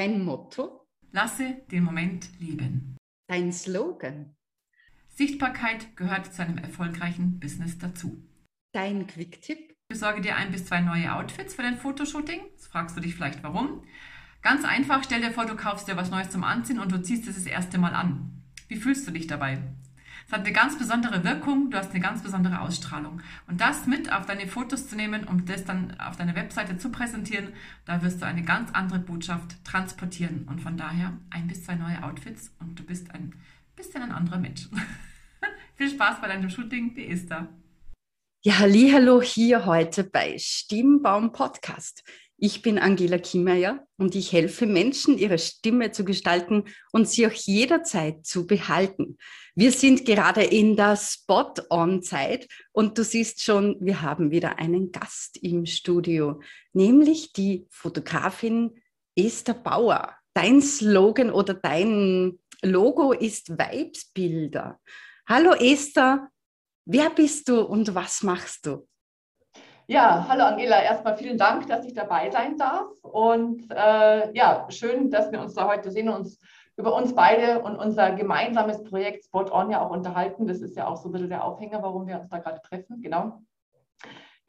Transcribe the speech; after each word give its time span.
Dein 0.00 0.24
Motto? 0.24 0.88
Lasse 1.12 1.60
den 1.70 1.84
Moment 1.84 2.30
leben. 2.40 2.96
Dein 3.28 3.52
Slogan? 3.52 4.34
Sichtbarkeit 5.08 5.94
gehört 5.94 6.32
zu 6.32 6.40
einem 6.40 6.56
erfolgreichen 6.56 7.38
Business 7.38 7.76
dazu. 7.76 8.26
Dein 8.72 9.06
Quick-Tipp? 9.06 9.74
Besorge 9.90 10.22
dir 10.22 10.36
ein 10.36 10.52
bis 10.52 10.64
zwei 10.64 10.80
neue 10.80 11.14
Outfits 11.14 11.54
für 11.54 11.60
dein 11.60 11.76
Fotoshooting. 11.76 12.40
Jetzt 12.52 12.68
fragst 12.68 12.96
du 12.96 13.02
dich 13.02 13.14
vielleicht 13.14 13.42
warum. 13.42 13.84
Ganz 14.40 14.64
einfach, 14.64 15.04
stell 15.04 15.20
dir 15.20 15.32
vor, 15.32 15.44
du 15.44 15.54
kaufst 15.54 15.86
dir 15.86 15.98
was 15.98 16.10
Neues 16.10 16.30
zum 16.30 16.44
Anziehen 16.44 16.80
und 16.80 16.90
du 16.90 17.02
ziehst 17.02 17.28
es 17.28 17.34
das 17.34 17.44
erste 17.44 17.76
Mal 17.76 17.92
an. 17.92 18.42
Wie 18.68 18.76
fühlst 18.76 19.06
du 19.06 19.10
dich 19.10 19.26
dabei? 19.26 19.62
Es 20.30 20.34
hat 20.34 20.46
eine 20.46 20.52
ganz 20.52 20.78
besondere 20.78 21.24
Wirkung, 21.24 21.72
du 21.72 21.76
hast 21.76 21.90
eine 21.90 21.98
ganz 21.98 22.22
besondere 22.22 22.60
Ausstrahlung. 22.60 23.20
Und 23.48 23.60
das 23.60 23.88
mit 23.88 24.12
auf 24.12 24.26
deine 24.26 24.46
Fotos 24.46 24.88
zu 24.88 24.94
nehmen, 24.94 25.24
um 25.24 25.44
das 25.44 25.64
dann 25.64 25.98
auf 25.98 26.16
deiner 26.16 26.36
Webseite 26.36 26.78
zu 26.78 26.92
präsentieren, 26.92 27.48
da 27.84 28.00
wirst 28.00 28.22
du 28.22 28.26
eine 28.26 28.44
ganz 28.44 28.70
andere 28.72 29.00
Botschaft 29.00 29.56
transportieren. 29.64 30.46
Und 30.48 30.60
von 30.60 30.76
daher 30.76 31.14
ein 31.30 31.48
bis 31.48 31.64
zwei 31.64 31.74
neue 31.74 32.00
Outfits 32.04 32.52
und 32.60 32.78
du 32.78 32.84
bist 32.84 33.12
ein 33.12 33.34
bisschen 33.74 34.02
ein 34.02 34.12
anderer 34.12 34.38
Mensch. 34.38 34.68
Viel 35.74 35.90
Spaß 35.90 36.20
bei 36.20 36.28
deinem 36.28 36.48
Shooting, 36.48 36.94
die 36.94 37.08
Esther. 37.08 37.48
Ja, 38.44 38.60
hallo 38.60 39.20
hier 39.20 39.66
heute 39.66 40.04
bei 40.04 40.36
Stimmbaum 40.38 41.32
Podcast. 41.32 42.04
Ich 42.42 42.62
bin 42.62 42.78
Angela 42.78 43.18
Kiemeyer 43.18 43.86
und 43.98 44.14
ich 44.14 44.32
helfe 44.32 44.64
Menschen, 44.64 45.18
ihre 45.18 45.38
Stimme 45.38 45.92
zu 45.92 46.06
gestalten 46.06 46.64
und 46.90 47.06
sie 47.06 47.26
auch 47.26 47.32
jederzeit 47.32 48.24
zu 48.24 48.46
behalten. 48.46 49.18
Wir 49.54 49.72
sind 49.72 50.06
gerade 50.06 50.42
in 50.42 50.74
der 50.74 50.96
Spot-on-Zeit 50.96 52.48
und 52.72 52.96
du 52.96 53.04
siehst 53.04 53.42
schon, 53.42 53.76
wir 53.78 54.00
haben 54.00 54.30
wieder 54.30 54.58
einen 54.58 54.90
Gast 54.90 55.36
im 55.42 55.66
Studio, 55.66 56.40
nämlich 56.72 57.34
die 57.34 57.66
Fotografin 57.68 58.80
Esther 59.14 59.52
Bauer. 59.52 60.16
Dein 60.32 60.62
Slogan 60.62 61.30
oder 61.30 61.52
dein 61.52 62.38
Logo 62.62 63.12
ist 63.12 63.50
Vibesbilder. 63.50 64.80
Hallo 65.28 65.52
Esther, 65.52 66.30
wer 66.86 67.10
bist 67.10 67.50
du 67.50 67.60
und 67.60 67.94
was 67.94 68.22
machst 68.22 68.64
du? 68.64 68.88
Ja, 69.90 70.24
hallo 70.28 70.44
Angela. 70.44 70.80
Erstmal 70.80 71.16
vielen 71.16 71.36
Dank, 71.36 71.66
dass 71.66 71.84
ich 71.84 71.94
dabei 71.94 72.30
sein 72.30 72.56
darf. 72.56 72.86
Und 73.02 73.68
äh, 73.72 74.32
ja, 74.34 74.64
schön, 74.68 75.10
dass 75.10 75.32
wir 75.32 75.40
uns 75.40 75.54
da 75.54 75.66
heute 75.66 75.90
sehen 75.90 76.08
und 76.08 76.14
uns 76.14 76.38
über 76.76 76.94
uns 76.94 77.12
beide 77.12 77.60
und 77.62 77.74
unser 77.74 78.12
gemeinsames 78.12 78.84
Projekt 78.84 79.24
Spot 79.24 79.50
On 79.50 79.68
ja 79.68 79.84
auch 79.84 79.90
unterhalten. 79.90 80.46
Das 80.46 80.60
ist 80.60 80.76
ja 80.76 80.86
auch 80.86 80.96
so 80.96 81.08
ein 81.08 81.12
bisschen 81.12 81.28
der 81.28 81.42
Aufhänger, 81.42 81.82
warum 81.82 82.06
wir 82.06 82.20
uns 82.20 82.28
da 82.28 82.38
gerade 82.38 82.60
treffen. 82.62 83.02
Genau. 83.02 83.42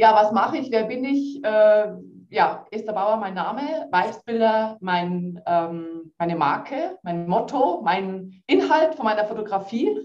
Ja, 0.02 0.16
was 0.16 0.32
mache 0.32 0.58
ich? 0.58 0.72
Wer 0.72 0.86
bin 0.86 1.06
ich? 1.06 1.44
Äh, 1.44 1.94
ja, 2.30 2.66
Esther 2.72 2.94
Bauer, 2.94 3.18
mein 3.18 3.36
Name, 3.36 3.88
Weißbilder, 3.92 4.78
mein, 4.82 5.40
ähm, 5.46 6.12
meine 6.18 6.36
Marke, 6.36 6.98
mein 7.04 7.28
Motto, 7.28 7.82
mein 7.84 8.42
Inhalt 8.48 8.96
von 8.96 9.06
meiner 9.06 9.26
Fotografie. 9.26 9.96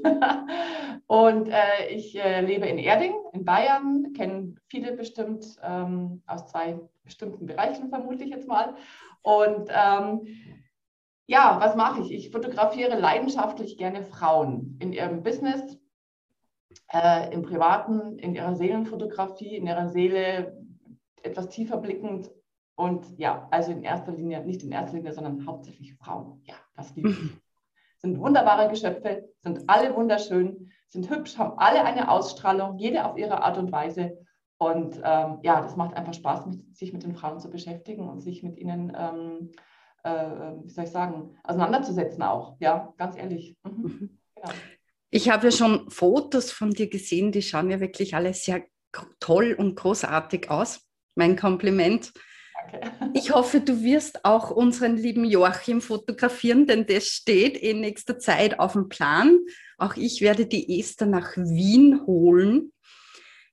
und 1.07 1.49
äh, 1.49 1.89
ich 1.89 2.15
äh, 2.23 2.43
lebe 2.43 2.67
in 2.67 2.77
Erding 2.77 3.15
in 3.33 3.47
Bayern, 3.47 4.13
kenne 4.13 4.57
viele 4.67 4.93
bestimmt 4.93 5.47
ähm, 5.63 6.23
aus 6.27 6.47
zwei 6.49 6.79
bestimmten 7.03 7.47
Bereichen, 7.47 7.89
vermute 7.89 8.25
ich 8.25 8.31
jetzt 8.31 8.49
mal. 8.49 8.75
Und 9.23 9.71
ähm, 9.71 10.27
ja, 11.27 11.57
was 11.59 11.75
mache 11.75 12.03
ich? 12.03 12.13
Ich 12.13 12.31
fotografiere 12.33 13.01
leidenschaftlich 13.01 13.79
gerne 13.79 14.03
Frauen 14.03 14.77
in 14.79 14.93
ihrem 14.93 15.23
Business, 15.23 15.79
äh, 16.93 17.33
im 17.33 17.43
Privaten, 17.43 18.19
in 18.19 18.35
ihrer 18.35 18.55
Seelenfotografie, 18.55 19.57
in 19.57 19.67
ihrer 19.67 19.89
Seele 19.89 20.57
etwas 21.23 21.49
tiefer 21.49 21.79
blickend. 21.79 22.31
Und 22.75 23.19
ja, 23.19 23.49
also 23.51 23.73
in 23.73 23.83
erster 23.83 24.13
Linie, 24.13 24.45
nicht 24.45 24.63
in 24.63 24.73
erster 24.73 24.97
Linie, 24.97 25.13
sondern 25.13 25.47
hauptsächlich 25.47 25.95
Frauen. 25.95 26.43
Ja, 26.45 26.55
das 26.77 26.95
liebe 26.95 27.11
ich. 27.11 27.17
Sind 27.99 28.21
wunderbare 28.21 28.69
Geschöpfe, 28.69 29.27
sind 29.41 29.65
alle 29.69 29.97
wunderschön, 29.97 30.71
sind 30.89 31.09
hübsch, 31.09 31.39
haben 31.39 31.59
alle 31.59 31.83
eine 31.83 32.11
Ausstrahlung, 32.11 32.77
jede 32.77 33.07
auf 33.07 33.17
ihre 33.17 33.43
Art 33.43 33.57
und 33.57 33.73
Weise. 33.73 34.19
Und 34.59 35.01
ähm, 35.03 35.39
ja, 35.43 35.63
das 35.63 35.77
macht 35.77 35.97
einfach 35.97 36.13
Spaß, 36.13 36.45
mit, 36.45 36.77
sich 36.77 36.93
mit 36.93 37.05
den 37.05 37.15
Frauen 37.15 37.41
zu 37.41 37.51
beschäftigen 37.51 38.07
und 38.07 38.21
sich 38.21 38.43
mit 38.43 38.59
ihnen, 38.59 38.95
ähm, 38.95 39.51
äh, 40.05 40.53
wie 40.63 40.69
soll 40.69 40.85
ich 40.85 40.91
sagen, 40.91 41.37
auseinanderzusetzen 41.43 42.23
auch. 42.23 42.57
Ja, 42.61 42.93
ganz 42.99 43.17
ehrlich. 43.17 43.57
Mhm. 43.65 44.19
Genau. 44.37 44.53
Ich 45.17 45.31
habe 45.31 45.47
ja 45.47 45.51
schon 45.51 45.91
Fotos 45.91 46.53
von 46.53 46.73
dir 46.73 46.91
gesehen, 46.91 47.33
die 47.33 47.41
schauen 47.41 47.71
ja 47.71 47.81
wirklich 47.81 48.15
alle 48.15 48.35
sehr 48.35 48.63
toll 49.19 49.57
und 49.59 49.75
großartig 49.75 50.51
aus 50.51 50.81
mein 51.15 51.37
Kompliment. 51.37 52.13
Danke. 52.71 53.19
Ich 53.19 53.31
hoffe, 53.31 53.61
du 53.61 53.83
wirst 53.83 54.27
auch 54.27 54.51
unseren 54.51 54.99
lieben 54.99 55.25
Joachim 55.25 55.81
fotografieren, 55.81 56.67
denn 56.67 56.85
das 56.85 57.07
steht 57.07 57.57
in 57.57 57.81
nächster 57.81 58.19
Zeit 58.19 58.61
auf 58.61 58.75
dem 58.75 58.91
Plan. 58.91 59.39
Auch 59.79 59.97
ich 59.97 60.21
werde 60.21 60.45
die 60.45 60.79
Esther 60.79 61.07
nach 61.07 61.35
Wien 61.35 62.03
holen. 62.07 62.75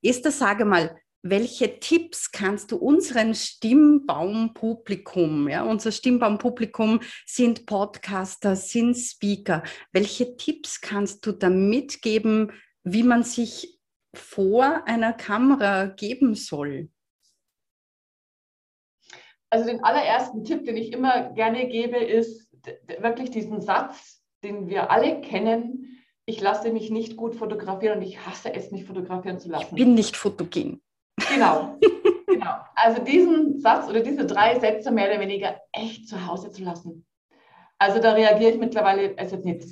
Esther, 0.01 0.31
sage 0.31 0.65
mal, 0.65 0.97
welche 1.23 1.79
Tipps 1.79 2.31
kannst 2.31 2.71
du 2.71 2.75
unseren 2.75 3.33
Stimmbaumpublikum, 3.33 5.47
ja, 5.47 5.63
unser 5.63 5.93
Stimmbaumpublikum 5.93 6.99
sind 7.25 7.65
Podcaster, 7.65 8.57
sind 8.57 8.95
Speaker, 8.95 9.63
welche 9.93 10.35
Tipps 10.35 10.81
kannst 10.81 11.25
du 11.25 11.31
da 11.31 11.49
mitgeben, 11.49 12.51
wie 12.83 13.03
man 13.03 13.23
sich 13.23 13.79
vor 14.13 14.85
einer 14.85 15.13
Kamera 15.13 15.85
geben 15.85 16.35
soll? 16.35 16.89
Also 19.49 19.67
den 19.67 19.81
allerersten 19.83 20.43
Tipp, 20.43 20.65
den 20.65 20.75
ich 20.75 20.91
immer 20.91 21.29
gerne 21.31 21.69
gebe, 21.69 21.95
ist 21.97 22.49
wirklich 22.99 23.31
diesen 23.31 23.61
Satz, 23.61 24.21
den 24.43 24.67
wir 24.67 24.91
alle 24.91 25.21
kennen. 25.21 26.01
Ich 26.25 26.41
lasse 26.41 26.73
mich 26.73 26.89
nicht 26.89 27.15
gut 27.15 27.35
fotografieren 27.35 27.99
und 27.99 28.03
ich 28.03 28.25
hasse 28.25 28.53
es, 28.53 28.71
mich 28.71 28.83
fotografieren 28.85 29.39
zu 29.39 29.47
lassen. 29.49 29.67
Ich 29.69 29.75
bin 29.75 29.93
nicht 29.93 30.17
fotogen. 30.17 30.81
Genau. 31.33 31.77
genau. 32.27 32.55
Also 32.75 33.01
diesen 33.03 33.59
Satz 33.59 33.89
oder 33.89 34.01
diese 34.01 34.25
drei 34.25 34.59
Sätze 34.59 34.91
mehr 34.91 35.09
oder 35.09 35.19
weniger 35.19 35.55
echt 35.71 36.07
zu 36.07 36.27
Hause 36.27 36.51
zu 36.51 36.63
lassen. 36.63 37.05
Also 37.77 37.99
da 37.99 38.13
reagiere 38.13 38.51
ich 38.51 38.57
mittlerweile, 38.57 39.17
es 39.17 39.31
ist 39.31 39.45
nicht 39.45 39.63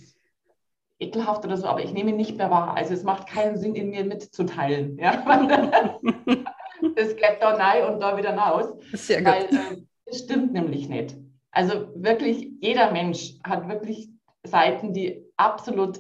ekelhaft 1.00 1.44
oder 1.46 1.58
so, 1.58 1.66
aber 1.68 1.84
ich 1.84 1.94
nehme 1.94 2.12
ihn 2.12 2.18
nicht 2.18 2.38
mehr 2.38 2.52
wahr. 2.52 2.76
Also 2.76 2.94
es 2.94 3.04
macht 3.04 3.28
keinen 3.28 3.58
Sinn, 3.58 3.76
in 3.76 3.90
mir 3.90 4.04
mitzuteilen. 4.04 4.98
Ja? 4.98 5.24
das 6.96 7.16
geht 7.16 7.38
da 7.40 7.50
rein 7.56 7.86
und 7.86 8.00
da 8.00 8.18
wieder 8.18 8.36
raus. 8.36 8.74
Sehr 8.94 9.24
gut. 9.24 9.34
Weil 9.34 9.46
äh, 9.46 9.82
das 10.06 10.20
stimmt 10.20 10.54
nämlich 10.54 10.90
nicht. 10.90 11.16
Also 11.52 11.90
wirklich, 11.96 12.50
jeder 12.62 12.92
Mensch 12.92 13.36
hat 13.44 13.68
wirklich 13.68 14.10
Seiten, 14.44 14.94
die 14.94 15.24
absolut 15.38 16.00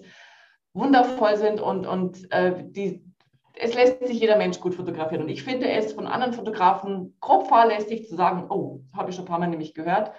wundervoll 0.73 1.35
sind 1.37 1.59
und, 1.59 1.85
und 1.85 2.31
äh, 2.31 2.63
die, 2.63 3.03
es 3.61 3.73
lässt 3.75 4.05
sich 4.05 4.19
jeder 4.19 4.35
Mensch 4.37 4.59
gut 4.59 4.73
fotografieren. 4.73 5.21
Und 5.23 5.29
ich 5.29 5.43
finde 5.43 5.69
es 5.69 5.93
von 5.93 6.07
anderen 6.07 6.33
Fotografen 6.33 7.15
grob 7.21 7.47
fahrlässig 7.47 8.07
zu 8.07 8.15
sagen, 8.15 8.47
oh, 8.49 8.79
das 8.91 8.99
habe 8.99 9.11
ich 9.11 9.15
schon 9.15 9.25
ein 9.25 9.27
paar 9.27 9.37
Mal 9.37 9.45
nämlich 9.47 9.75
gehört, 9.75 10.11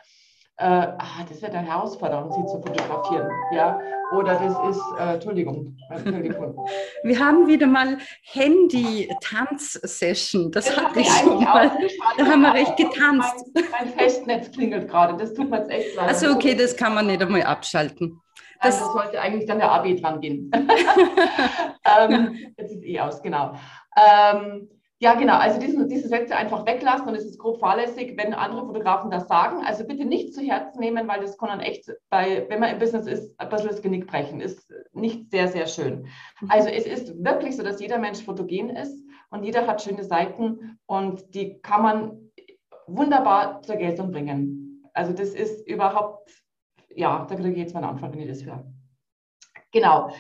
äh, 0.59 0.65
ah, 0.65 1.25
das 1.29 1.41
ja 1.41 1.49
eine 1.49 1.67
Herausforderung, 1.67 2.31
sie 2.31 2.47
zu 2.47 2.63
fotografieren. 2.63 3.29
Ja? 3.53 3.81
Oder 4.17 4.35
das 4.35 4.77
ist, 4.77 4.85
äh, 5.01 5.15
Entschuldigung, 5.15 5.77
Entschuldigung. 5.91 6.65
Wir 7.03 7.19
haben 7.19 7.49
wieder 7.49 7.67
mal 7.67 7.99
Handy-Tanz-Session. 8.31 10.53
Das, 10.53 10.67
das 10.67 10.77
hatte 10.77 11.01
ich 11.01 11.09
schon 11.09 11.43
mal. 11.43 11.73
Da 12.17 12.25
haben 12.25 12.43
wir 12.43 12.55
recht 12.55 12.77
getanzt. 12.77 13.45
Mein, 13.55 13.65
mein, 13.73 13.89
Festnetz 13.89 14.53
klingelt 14.53 14.89
gerade. 14.89 15.17
Das 15.17 15.35
tut 15.35 15.51
mir 15.51 15.59
jetzt 15.59 15.71
echt 15.71 15.97
leid. 15.97 16.11
Also 16.11 16.31
okay, 16.31 16.55
das 16.55 16.77
kann 16.77 16.95
man 16.95 17.09
nicht 17.09 17.21
einmal 17.21 17.43
abschalten. 17.43 18.22
Das 18.63 18.81
also 18.81 18.93
sollte 18.93 19.21
eigentlich 19.21 19.47
dann 19.47 19.59
der 19.59 19.73
AB 19.73 20.01
dran 20.01 20.21
gehen. 20.21 20.51
ähm, 21.99 22.37
jetzt 22.57 22.73
ist 22.73 22.85
eh 22.85 23.01
aus, 23.01 23.23
genau. 23.23 23.55
Ähm, 23.97 24.69
ja, 25.03 25.15
genau. 25.15 25.37
Also 25.37 25.59
diesen, 25.59 25.89
diese 25.89 26.07
Sätze 26.07 26.37
einfach 26.37 26.65
weglassen 26.65 27.09
und 27.09 27.17
es 27.17 27.25
ist 27.25 27.41
grob 27.41 27.59
fahrlässig, 27.59 28.17
wenn 28.17 28.35
andere 28.35 28.65
Fotografen 28.65 29.11
das 29.11 29.27
sagen. 29.27 29.65
Also 29.67 29.85
bitte 29.85 30.05
nicht 30.05 30.33
zu 30.33 30.43
Herzen 30.43 30.79
nehmen, 30.79 31.09
weil 31.09 31.21
das 31.21 31.37
kann 31.37 31.49
dann 31.49 31.59
echt, 31.59 31.91
bei, 32.09 32.47
wenn 32.49 32.61
man 32.61 32.71
im 32.71 32.79
Business 32.79 33.09
ist, 33.09 33.35
ein 33.41 33.49
bisschen 33.49 33.69
das 33.69 33.83
Genick 33.83 34.07
brechen. 34.07 34.41
Ist 34.41 34.73
nicht 34.93 35.29
sehr, 35.33 35.49
sehr 35.49 35.67
schön. 35.67 36.07
Mhm. 36.41 36.51
Also 36.51 36.69
es 36.69 36.87
ist 36.87 37.25
wirklich 37.25 37.57
so, 37.57 37.65
dass 37.65 37.81
jeder 37.81 37.99
Mensch 37.99 38.23
fotogen 38.23 38.71
ist 38.71 38.97
und 39.31 39.43
jeder 39.43 39.67
hat 39.67 39.83
schöne 39.83 40.05
Seiten 40.05 40.79
und 40.87 41.35
die 41.35 41.61
kann 41.63 41.83
man 41.83 42.31
wunderbar 42.87 43.61
zur 43.63 43.77
Geltung 43.77 44.13
bringen. 44.13 44.85
Also 44.95 45.13
das 45.13 45.31
ist 45.31 45.67
überhaupt, 45.67 46.31
ja, 46.97 47.27
da 47.29 47.35
kriege 47.35 47.53
ich 47.53 47.59
jetzt 47.59 47.75
mal 47.75 47.81
einen 47.81 47.91
Anfang, 47.91 48.13
wenn 48.13 48.21
ich 48.21 48.29
das 48.29 48.45
höre. 48.45 48.65
Genau 49.73 50.11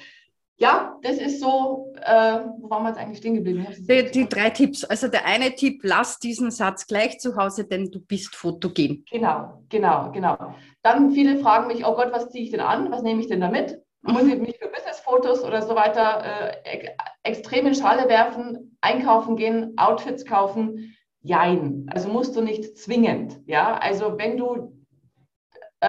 ja, 0.63 0.97
das 1.03 1.17
ist 1.17 1.41
so, 1.41 1.93
äh, 2.01 2.39
wo 2.61 2.71
waren 2.71 2.85
wir 2.85 2.91
jetzt 2.91 2.99
eigentlich 2.99 3.19
stehen 3.19 3.35
geblieben? 3.35 3.67
Die, 3.69 4.11
die, 4.13 4.29
drei 4.29 4.51
Tipps. 4.51 4.85
Also 4.85 5.09
der 5.09 5.27
eine 5.27 5.57
Tipp, 5.57 5.81
lass 5.83 6.21
diesen 6.21 6.53
Satz 6.53 6.87
gleich 6.87 7.19
zu 7.19 7.37
Hause, 7.37 7.65
denn 7.65 7.91
du 7.91 7.99
bist 7.99 8.37
fotogen. 8.37 9.05
Genau, 9.11 9.65
genau, 9.69 10.13
genau. 10.13 10.55
Dann 10.83 11.11
viele 11.11 11.39
fragen 11.39 11.67
mich, 11.67 11.85
oh 11.85 11.97
Gott, 11.97 12.13
was 12.13 12.31
ziehe 12.31 12.45
ich 12.45 12.53
denn 12.53 12.61
an? 12.61 12.93
Was 12.93 13.03
nehme 13.03 13.21
ich 13.21 13.27
denn 13.27 13.41
damit? 13.41 13.83
Muss 14.03 14.23
ich 14.23 14.39
mich 14.39 14.57
für 14.57 14.69
Businessfotos 14.69 15.43
oder 15.43 15.63
so 15.63 15.75
weiter 15.75 16.23
äh, 16.25 16.91
extrem 17.25 17.67
in 17.67 17.75
Schale 17.75 18.09
werfen, 18.09 18.77
einkaufen 18.81 19.37
gehen, 19.37 19.75
Outfits 19.77 20.25
kaufen? 20.25 20.95
Jein. 21.23 21.87
Also 21.93 22.09
musst 22.09 22.37
du 22.37 22.41
nicht 22.41 22.79
zwingend. 22.79 23.41
Ja, 23.47 23.79
also 23.79 24.17
wenn 24.17 24.37
du 24.37 24.81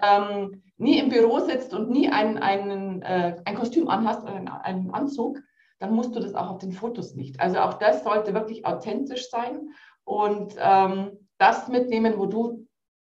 ähm, 0.02 0.63
nie 0.76 0.98
im 0.98 1.08
Büro 1.08 1.40
sitzt 1.40 1.72
und 1.74 1.90
nie 1.90 2.08
ein, 2.08 2.38
einen, 2.38 3.02
äh, 3.02 3.36
ein 3.44 3.54
Kostüm 3.54 3.88
anhast 3.88 4.22
oder 4.22 4.34
einen, 4.34 4.48
einen 4.48 4.90
Anzug, 4.90 5.40
dann 5.78 5.94
musst 5.94 6.14
du 6.14 6.20
das 6.20 6.34
auch 6.34 6.50
auf 6.50 6.58
den 6.58 6.72
Fotos 6.72 7.14
nicht. 7.14 7.40
Also 7.40 7.58
auch 7.58 7.74
das 7.74 8.04
sollte 8.04 8.34
wirklich 8.34 8.66
authentisch 8.66 9.28
sein 9.30 9.70
und 10.04 10.54
ähm, 10.58 11.12
das 11.38 11.68
mitnehmen, 11.68 12.14
wo 12.16 12.26
du 12.26 12.66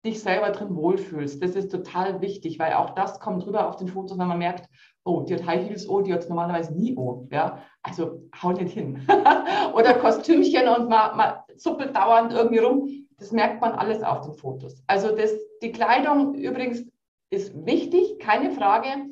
dich 0.04 0.20
selber 0.20 0.50
drin 0.50 0.74
wohlfühlst. 0.74 1.42
Das 1.42 1.54
ist 1.54 1.70
total 1.70 2.20
wichtig, 2.20 2.58
weil 2.58 2.72
auch 2.72 2.90
das 2.90 3.20
kommt 3.20 3.46
rüber 3.46 3.68
auf 3.68 3.76
den 3.76 3.88
Fotos, 3.88 4.18
wenn 4.18 4.26
man 4.26 4.38
merkt, 4.38 4.68
oh, 5.04 5.20
die 5.22 5.34
hat 5.34 5.46
High 5.46 5.68
Heels, 5.68 5.88
oh, 5.88 6.00
die 6.00 6.12
hat 6.12 6.28
normalerweise 6.28 6.74
nie 6.74 6.96
oh. 6.96 7.28
Ja? 7.30 7.58
Also 7.82 8.28
hau 8.42 8.52
nicht 8.52 8.72
hin. 8.72 9.06
Oder 9.74 9.94
Kostümchen 9.94 10.68
und 10.68 10.88
man, 10.88 11.16
man 11.16 11.34
zuppelt 11.56 11.94
dauernd 11.94 12.32
irgendwie 12.32 12.58
rum. 12.58 12.88
Das 13.18 13.30
merkt 13.30 13.60
man 13.60 13.72
alles 13.72 14.02
auf 14.02 14.22
den 14.22 14.34
Fotos. 14.34 14.82
Also 14.88 15.14
das, 15.14 15.30
die 15.62 15.70
Kleidung 15.70 16.34
übrigens 16.34 16.84
ist 17.32 17.64
wichtig, 17.64 18.18
keine 18.18 18.50
Frage, 18.50 19.06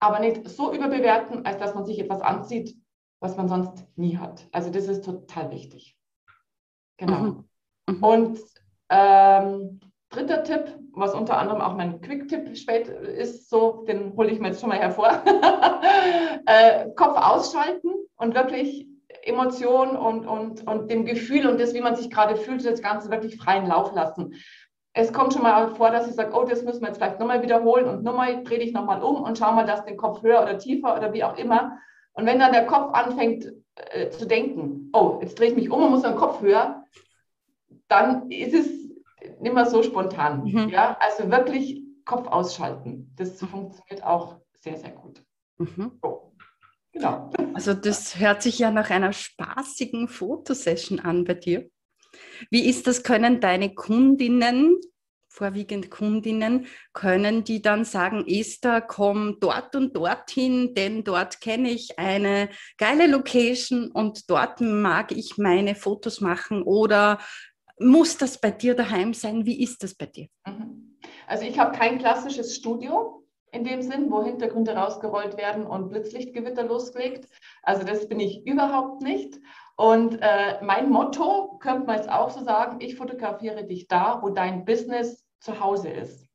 aber 0.00 0.20
nicht 0.20 0.48
so 0.48 0.72
überbewerten, 0.72 1.44
als 1.44 1.58
dass 1.58 1.74
man 1.74 1.84
sich 1.84 1.98
etwas 1.98 2.20
anzieht, 2.20 2.76
was 3.20 3.36
man 3.36 3.48
sonst 3.48 3.84
nie 3.96 4.16
hat. 4.16 4.46
Also 4.52 4.70
das 4.70 4.86
ist 4.86 5.04
total 5.04 5.50
wichtig. 5.50 5.98
Genau. 6.96 7.18
Mhm. 7.18 7.44
Mhm. 7.88 8.04
Und 8.04 8.40
ähm, 8.90 9.80
dritter 10.10 10.44
Tipp, 10.44 10.78
was 10.92 11.14
unter 11.14 11.38
anderem 11.38 11.60
auch 11.60 11.74
mein 11.74 12.00
Quick-Tipp 12.00 12.48
ist, 12.48 13.50
so, 13.50 13.84
den 13.84 14.16
hole 14.16 14.30
ich 14.30 14.38
mir 14.38 14.48
jetzt 14.48 14.60
schon 14.60 14.68
mal 14.68 14.78
hervor. 14.78 15.10
äh, 16.46 16.90
Kopf 16.94 17.16
ausschalten 17.16 17.90
und 18.16 18.34
wirklich 18.34 18.86
Emotionen 19.22 19.96
und, 19.96 20.26
und, 20.26 20.66
und 20.66 20.90
dem 20.90 21.04
Gefühl 21.04 21.48
und 21.48 21.60
das, 21.60 21.74
wie 21.74 21.80
man 21.80 21.96
sich 21.96 22.10
gerade 22.10 22.36
fühlt, 22.36 22.64
das 22.64 22.80
Ganze 22.80 23.10
wirklich 23.10 23.36
freien 23.36 23.66
Lauf 23.66 23.92
lassen. 23.92 24.34
Es 24.92 25.12
kommt 25.12 25.32
schon 25.32 25.42
mal 25.42 25.74
vor, 25.74 25.90
dass 25.90 26.08
ich 26.08 26.14
sage, 26.14 26.32
oh, 26.34 26.44
das 26.44 26.62
müssen 26.62 26.80
wir 26.80 26.88
jetzt 26.88 26.98
vielleicht 26.98 27.20
nochmal 27.20 27.42
wiederholen 27.42 27.86
und 27.86 28.02
nochmal 28.02 28.42
drehe 28.42 28.58
ich 28.58 28.72
nochmal 28.72 29.02
um 29.02 29.22
und 29.22 29.38
schau 29.38 29.52
mal, 29.52 29.66
dass 29.66 29.84
den 29.84 29.96
Kopf 29.96 30.22
höher 30.22 30.42
oder 30.42 30.58
tiefer 30.58 30.96
oder 30.96 31.12
wie 31.12 31.24
auch 31.24 31.36
immer. 31.36 31.78
Und 32.12 32.26
wenn 32.26 32.38
dann 32.38 32.52
der 32.52 32.66
Kopf 32.66 32.92
anfängt 32.94 33.52
äh, 33.76 34.10
zu 34.10 34.26
denken, 34.26 34.90
oh, 34.92 35.18
jetzt 35.20 35.38
drehe 35.38 35.50
ich 35.50 35.54
mich 35.54 35.70
um 35.70 35.84
und 35.84 35.90
muss 35.90 36.02
den 36.02 36.16
Kopf 36.16 36.40
höher, 36.40 36.84
dann 37.86 38.30
ist 38.30 38.54
es 38.54 38.66
nicht 39.40 39.54
mehr 39.54 39.66
so 39.66 39.82
spontan. 39.82 40.44
Mhm. 40.44 40.68
Ja? 40.70 40.96
Also 41.00 41.30
wirklich 41.30 41.82
Kopf 42.04 42.26
ausschalten. 42.26 43.12
Das 43.16 43.38
funktioniert 43.38 44.04
auch 44.04 44.40
sehr, 44.54 44.76
sehr 44.76 44.90
gut. 44.90 45.22
Mhm. 45.58 45.98
So. 46.02 46.32
Genau. 46.92 47.30
Also 47.54 47.74
das 47.74 48.18
hört 48.18 48.42
sich 48.42 48.58
ja 48.58 48.70
nach 48.70 48.90
einer 48.90 49.12
spaßigen 49.12 50.08
Fotosession 50.08 51.00
an 51.00 51.24
bei 51.24 51.34
dir. 51.34 51.68
Wie 52.50 52.68
ist 52.68 52.86
das? 52.86 53.02
Können 53.02 53.40
deine 53.40 53.74
Kundinnen, 53.74 54.80
vorwiegend 55.28 55.90
Kundinnen, 55.90 56.66
können 56.92 57.44
die 57.44 57.62
dann 57.62 57.84
sagen, 57.84 58.24
Esther, 58.26 58.80
komm 58.80 59.36
dort 59.40 59.76
und 59.76 59.94
dorthin, 59.94 60.74
denn 60.74 61.04
dort 61.04 61.40
kenne 61.40 61.70
ich 61.70 61.98
eine 61.98 62.48
geile 62.76 63.06
Location 63.06 63.90
und 63.90 64.28
dort 64.30 64.60
mag 64.60 65.12
ich 65.12 65.38
meine 65.38 65.74
Fotos 65.74 66.20
machen 66.20 66.62
oder 66.62 67.18
muss 67.78 68.16
das 68.16 68.40
bei 68.40 68.50
dir 68.50 68.74
daheim 68.74 69.14
sein? 69.14 69.46
Wie 69.46 69.62
ist 69.62 69.82
das 69.82 69.94
bei 69.94 70.06
dir? 70.06 70.26
Mhm. 70.46 70.96
Also 71.26 71.44
ich 71.44 71.58
habe 71.58 71.76
kein 71.76 71.98
klassisches 71.98 72.56
Studio 72.56 73.17
in 73.52 73.64
dem 73.64 73.82
Sinn, 73.82 74.10
wo 74.10 74.22
Hintergründe 74.22 74.74
rausgerollt 74.74 75.36
werden 75.36 75.66
und 75.66 75.88
Blitzlichtgewitter 75.88 76.64
losgelegt. 76.64 77.28
Also 77.62 77.84
das 77.84 78.08
bin 78.08 78.20
ich 78.20 78.46
überhaupt 78.46 79.02
nicht. 79.02 79.38
Und 79.76 80.18
äh, 80.20 80.62
mein 80.62 80.90
Motto 80.90 81.58
könnte 81.58 81.86
man 81.86 81.96
jetzt 81.96 82.10
auch 82.10 82.30
so 82.30 82.42
sagen, 82.42 82.80
ich 82.80 82.96
fotografiere 82.96 83.64
dich 83.64 83.86
da, 83.86 84.20
wo 84.22 84.30
dein 84.30 84.64
Business 84.64 85.24
zu 85.40 85.60
Hause 85.60 85.88
ist. 85.88 86.26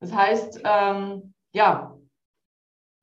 Das 0.00 0.12
heißt, 0.12 0.60
ähm, 0.64 1.32
ja, 1.52 1.96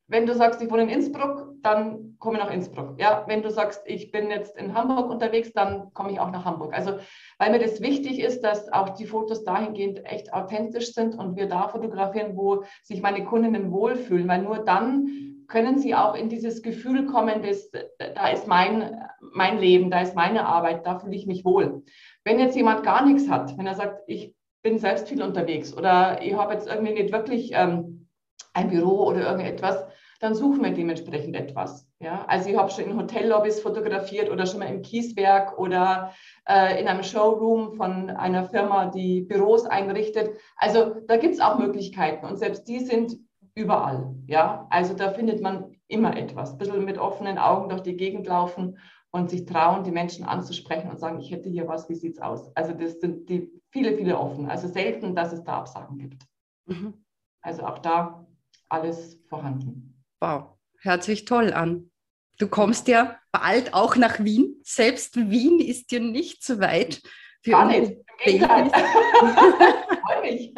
wenn 0.08 0.26
du 0.26 0.36
sagst, 0.36 0.62
ich 0.62 0.70
wohne 0.70 0.84
in 0.84 0.90
Innsbruck, 0.90 1.49
dann 1.62 2.16
komme 2.20 2.38
ich 2.38 2.44
nach 2.44 2.52
Innsbruck. 2.52 3.00
Ja, 3.00 3.24
wenn 3.28 3.42
du 3.42 3.52
sagst, 3.52 3.82
ich 3.86 4.12
bin 4.12 4.30
jetzt 4.30 4.58
in 4.58 4.74
Hamburg 4.74 5.10
unterwegs, 5.10 5.52
dann 5.54 5.94
komme 5.94 6.12
ich 6.12 6.20
auch 6.20 6.32
nach 6.32 6.46
Hamburg. 6.46 6.74
Also, 6.74 6.94
weil 7.38 7.52
mir 7.52 7.60
das 7.60 7.82
wichtig 7.82 8.20
ist, 8.20 8.42
dass 8.42 8.72
auch 8.72 8.90
die 8.90 9.06
Fotos 9.06 9.44
dahingehend 9.44 10.06
echt 10.06 10.34
authentisch 10.34 10.94
sind 10.94 11.16
und 11.16 11.36
wir 11.36 11.48
da 11.48 11.68
fotografieren, 11.68 12.36
wo 12.36 12.64
sich 12.84 13.02
meine 13.02 13.26
Kundinnen 13.26 13.72
wohlfühlen, 13.72 14.28
weil 14.28 14.42
nur 14.42 14.60
dann 14.60 15.40
können 15.48 15.80
sie 15.80 15.96
auch 15.96 16.16
in 16.16 16.30
dieses 16.30 16.62
Gefühl 16.62 17.06
kommen, 17.08 17.42
dass 17.42 17.72
da 17.98 18.28
ist 18.30 18.48
mein, 18.48 19.02
mein 19.20 19.58
Leben, 19.58 19.90
da 19.90 20.02
ist 20.02 20.16
meine 20.16 20.46
Arbeit, 20.46 20.86
da 20.86 21.00
fühle 21.00 21.16
ich 21.16 21.26
mich 21.26 21.44
wohl. 21.44 21.84
Wenn 22.24 22.40
jetzt 22.40 22.56
jemand 22.56 22.84
gar 22.84 23.06
nichts 23.06 23.30
hat, 23.30 23.58
wenn 23.58 23.66
er 23.66 23.76
sagt, 23.76 24.04
ich 24.08 24.36
bin 24.62 24.78
selbst 24.78 25.10
viel 25.10 25.24
unterwegs 25.24 25.76
oder 25.76 26.22
ich 26.22 26.36
habe 26.36 26.54
jetzt 26.54 26.68
irgendwie 26.68 26.94
nicht 26.94 27.12
wirklich 27.12 27.52
ähm, 27.54 28.08
ein 28.54 28.70
Büro 28.70 29.06
oder 29.06 29.22
irgendetwas, 29.22 29.86
dann 30.20 30.36
suchen 30.36 30.64
wir 30.64 30.72
dementsprechend 30.72 31.36
etwas. 31.36 31.88
Ja? 32.00 32.26
Also 32.28 32.50
ich 32.50 32.58
habe 32.58 32.70
schon 32.70 32.86
in 32.86 32.98
Hotellobbys 32.98 33.62
fotografiert 33.62 34.30
oder 34.30 34.46
schon 34.46 34.60
mal 34.60 34.68
im 34.68 34.82
Kieswerk 34.82 35.58
oder 35.58 36.14
äh, 36.48 36.80
in 36.80 36.88
einem 36.88 37.04
Showroom 37.04 37.74
von 37.74 38.10
einer 38.10 38.46
Firma, 38.46 38.88
die 38.88 39.22
Büros 39.22 39.66
einrichtet. 39.66 40.38
Also 40.58 40.96
da 41.08 41.18
gibt 41.18 41.36
es 41.36 41.40
auch 41.40 41.58
Möglichkeiten 41.58 42.26
und 42.26 42.38
selbst 42.38 42.68
die 42.68 42.80
sind 42.80 43.18
überall. 43.56 44.14
Ja? 44.28 44.68
Also 44.70 44.94
da 44.94 45.12
findet 45.12 45.42
man 45.42 45.76
immer 45.88 46.16
etwas. 46.16 46.52
Ein 46.52 46.58
bisschen 46.58 46.86
mit 46.86 46.98
offenen 46.98 47.38
Augen 47.38 47.70
durch 47.70 47.82
die 47.82 47.96
Gegend 47.96 48.28
laufen 48.28 48.78
und 49.12 49.30
sich 49.30 49.46
trauen, 49.46 49.84
die 49.84 49.92
Menschen 49.92 50.26
anzusprechen 50.26 50.90
und 50.90 51.00
sagen, 51.00 51.20
ich 51.20 51.32
hätte 51.32 51.50
hier 51.50 51.68
was, 51.68 51.90
wie 51.90 51.96
sieht 51.96 52.14
es 52.14 52.22
aus? 52.22 52.56
Also 52.56 52.74
das 52.74 53.00
sind 53.00 53.28
die 53.30 53.50
viele, 53.72 53.96
viele 53.96 54.18
offen. 54.20 54.50
Also 54.50 54.68
selten, 54.68 55.16
dass 55.16 55.34
es 55.34 55.44
da 55.44 55.60
Absagen 55.60 55.98
gibt. 55.98 56.26
Mhm. 56.66 56.94
Also 57.42 57.66
auch 57.66 57.80
da 57.80 58.26
alles 58.70 59.20
vorhanden. 59.28 59.89
Wow, 60.20 60.58
hört 60.82 61.04
sich 61.04 61.26
toll 61.26 61.54
an. 61.54 61.92
Du 62.38 62.48
kommst 62.48 62.88
ja 62.88 63.20
bald 63.32 63.74
auch 63.74 63.96
nach 63.96 64.24
Wien. 64.24 64.60
Selbst 64.64 65.16
Wien 65.18 65.60
ist 65.60 65.92
dir 65.92 66.00
nicht 66.00 66.44
so 66.44 66.60
weit. 66.60 67.02
Für 67.44 67.52
Gar 67.52 67.66
nicht. 67.66 67.98
Freue 68.26 70.22
mich. 70.22 70.54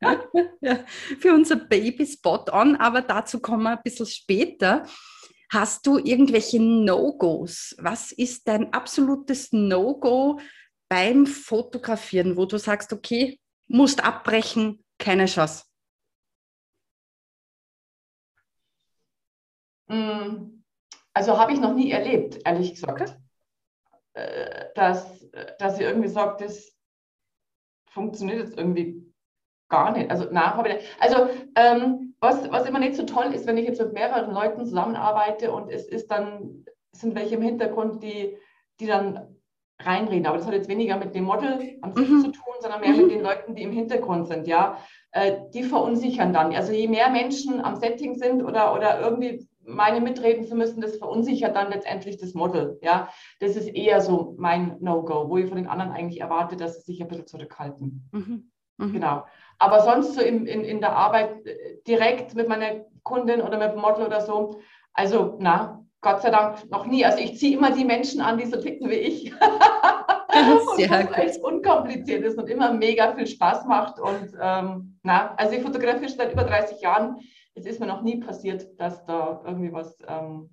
ja, 0.60 0.84
für 1.18 1.32
unser 1.34 1.56
Baby 1.56 2.06
Spot 2.06 2.44
on, 2.50 2.76
aber 2.76 3.02
dazu 3.02 3.40
kommen 3.40 3.64
wir 3.64 3.76
ein 3.76 3.82
bisschen 3.82 4.06
später. 4.06 4.84
Hast 5.50 5.86
du 5.86 5.98
irgendwelche 5.98 6.60
No-Gos? 6.60 7.76
Was 7.78 8.10
ist 8.10 8.48
dein 8.48 8.72
absolutes 8.72 9.52
No-Go 9.52 10.40
beim 10.88 11.26
Fotografieren, 11.26 12.36
wo 12.36 12.46
du 12.46 12.58
sagst, 12.58 12.92
okay, 12.92 13.38
musst 13.68 14.02
abbrechen, 14.02 14.84
keine 14.98 15.26
Chance? 15.26 15.64
Also 21.14 21.38
habe 21.38 21.52
ich 21.52 21.60
noch 21.60 21.74
nie 21.74 21.90
erlebt, 21.90 22.40
ehrlich 22.44 22.74
gesagt. 22.74 23.00
Okay. 23.00 23.12
Äh, 24.14 24.66
dass, 24.74 25.26
dass 25.58 25.76
sie 25.76 25.84
irgendwie 25.84 26.08
sagt, 26.08 26.40
das 26.40 26.76
funktioniert 27.88 28.40
jetzt 28.40 28.58
irgendwie 28.58 29.12
gar 29.68 29.92
nicht. 29.92 30.10
Also, 30.10 30.26
na, 30.30 30.54
habe 30.54 30.68
ich, 30.68 30.84
also 31.00 31.28
ähm, 31.56 32.14
was, 32.20 32.50
was 32.50 32.66
immer 32.66 32.78
nicht 32.78 32.94
so 32.94 33.04
toll 33.04 33.32
ist, 33.34 33.46
wenn 33.46 33.56
ich 33.56 33.66
jetzt 33.66 33.80
mit 33.80 33.94
mehreren 33.94 34.32
Leuten 34.32 34.64
zusammenarbeite 34.64 35.50
und 35.50 35.70
es 35.70 35.86
ist 35.86 36.10
dann, 36.10 36.64
sind 36.92 37.14
welche 37.14 37.36
im 37.36 37.42
Hintergrund, 37.42 38.02
die, 38.02 38.36
die 38.80 38.86
dann 38.86 39.38
reinreden. 39.80 40.26
Aber 40.26 40.36
das 40.36 40.46
hat 40.46 40.54
jetzt 40.54 40.68
weniger 40.68 40.98
mit 40.98 41.14
dem 41.14 41.24
Model 41.24 41.78
an 41.80 41.94
sich 41.94 42.08
mhm. 42.08 42.20
zu 42.20 42.32
tun, 42.32 42.54
sondern 42.60 42.80
mehr 42.80 42.90
mhm. 42.90 43.02
mit 43.02 43.10
den 43.12 43.22
Leuten, 43.22 43.54
die 43.54 43.62
im 43.62 43.72
Hintergrund 43.72 44.28
sind, 44.28 44.46
ja. 44.46 44.78
Äh, 45.10 45.40
die 45.52 45.62
verunsichern 45.62 46.32
dann. 46.32 46.54
Also 46.54 46.72
je 46.72 46.88
mehr 46.88 47.10
Menschen 47.10 47.64
am 47.64 47.76
Setting 47.76 48.14
sind 48.14 48.42
oder, 48.42 48.74
oder 48.74 49.00
irgendwie 49.00 49.48
meine 49.64 50.00
mitreden 50.00 50.44
zu 50.44 50.54
müssen, 50.54 50.80
das 50.80 50.96
verunsichert 50.96 51.54
dann 51.56 51.70
letztendlich 51.70 52.18
das 52.18 52.34
Model. 52.34 52.78
Ja, 52.82 53.08
das 53.40 53.56
ist 53.56 53.68
eher 53.68 54.00
so 54.00 54.34
mein 54.38 54.76
No-Go, 54.80 55.28
wo 55.28 55.36
ich 55.36 55.46
von 55.46 55.56
den 55.56 55.68
anderen 55.68 55.92
eigentlich 55.92 56.20
erwarte, 56.20 56.56
dass 56.56 56.76
sie 56.76 56.92
sich 56.92 57.02
ein 57.02 57.08
bisschen 57.08 57.26
zurückhalten. 57.26 58.08
Mhm. 58.12 58.50
Mhm. 58.78 58.92
Genau. 58.92 59.24
Aber 59.58 59.80
sonst 59.80 60.14
so 60.14 60.20
in, 60.20 60.46
in, 60.46 60.64
in 60.64 60.80
der 60.80 60.96
Arbeit 60.96 61.46
äh, 61.46 61.78
direkt 61.86 62.34
mit 62.34 62.48
meiner 62.48 62.84
Kundin 63.02 63.40
oder 63.40 63.58
mit 63.58 63.72
dem 63.72 63.80
Model 63.80 64.06
oder 64.06 64.20
so, 64.20 64.60
also 64.92 65.36
na, 65.40 65.84
Gott 66.00 66.22
sei 66.22 66.30
Dank 66.30 66.68
noch 66.70 66.86
nie. 66.86 67.04
Also 67.04 67.18
ich 67.18 67.38
ziehe 67.38 67.56
immer 67.56 67.70
die 67.70 67.84
Menschen 67.84 68.20
an, 68.20 68.36
die 68.36 68.46
so 68.46 68.60
ticken 68.60 68.90
wie 68.90 68.94
ich. 68.94 69.32
Und 70.32 70.90
was 70.90 71.18
echt 71.18 71.42
unkompliziert 71.42 72.24
ist 72.24 72.38
und 72.38 72.48
immer 72.48 72.72
mega 72.72 73.14
viel 73.14 73.26
Spaß 73.26 73.66
macht. 73.66 74.00
Und 74.00 74.32
ähm, 74.40 74.98
na, 75.02 75.34
also 75.36 75.54
ich 75.54 75.62
fotografiere 75.62 76.08
schon 76.08 76.18
seit 76.18 76.32
über 76.32 76.44
30 76.44 76.80
Jahren 76.80 77.18
es 77.54 77.66
ist 77.66 77.80
mir 77.80 77.86
noch 77.86 78.02
nie 78.02 78.18
passiert, 78.18 78.68
dass 78.78 79.04
da 79.04 79.42
irgendwie 79.46 79.72
was, 79.72 79.96
ähm, 80.06 80.50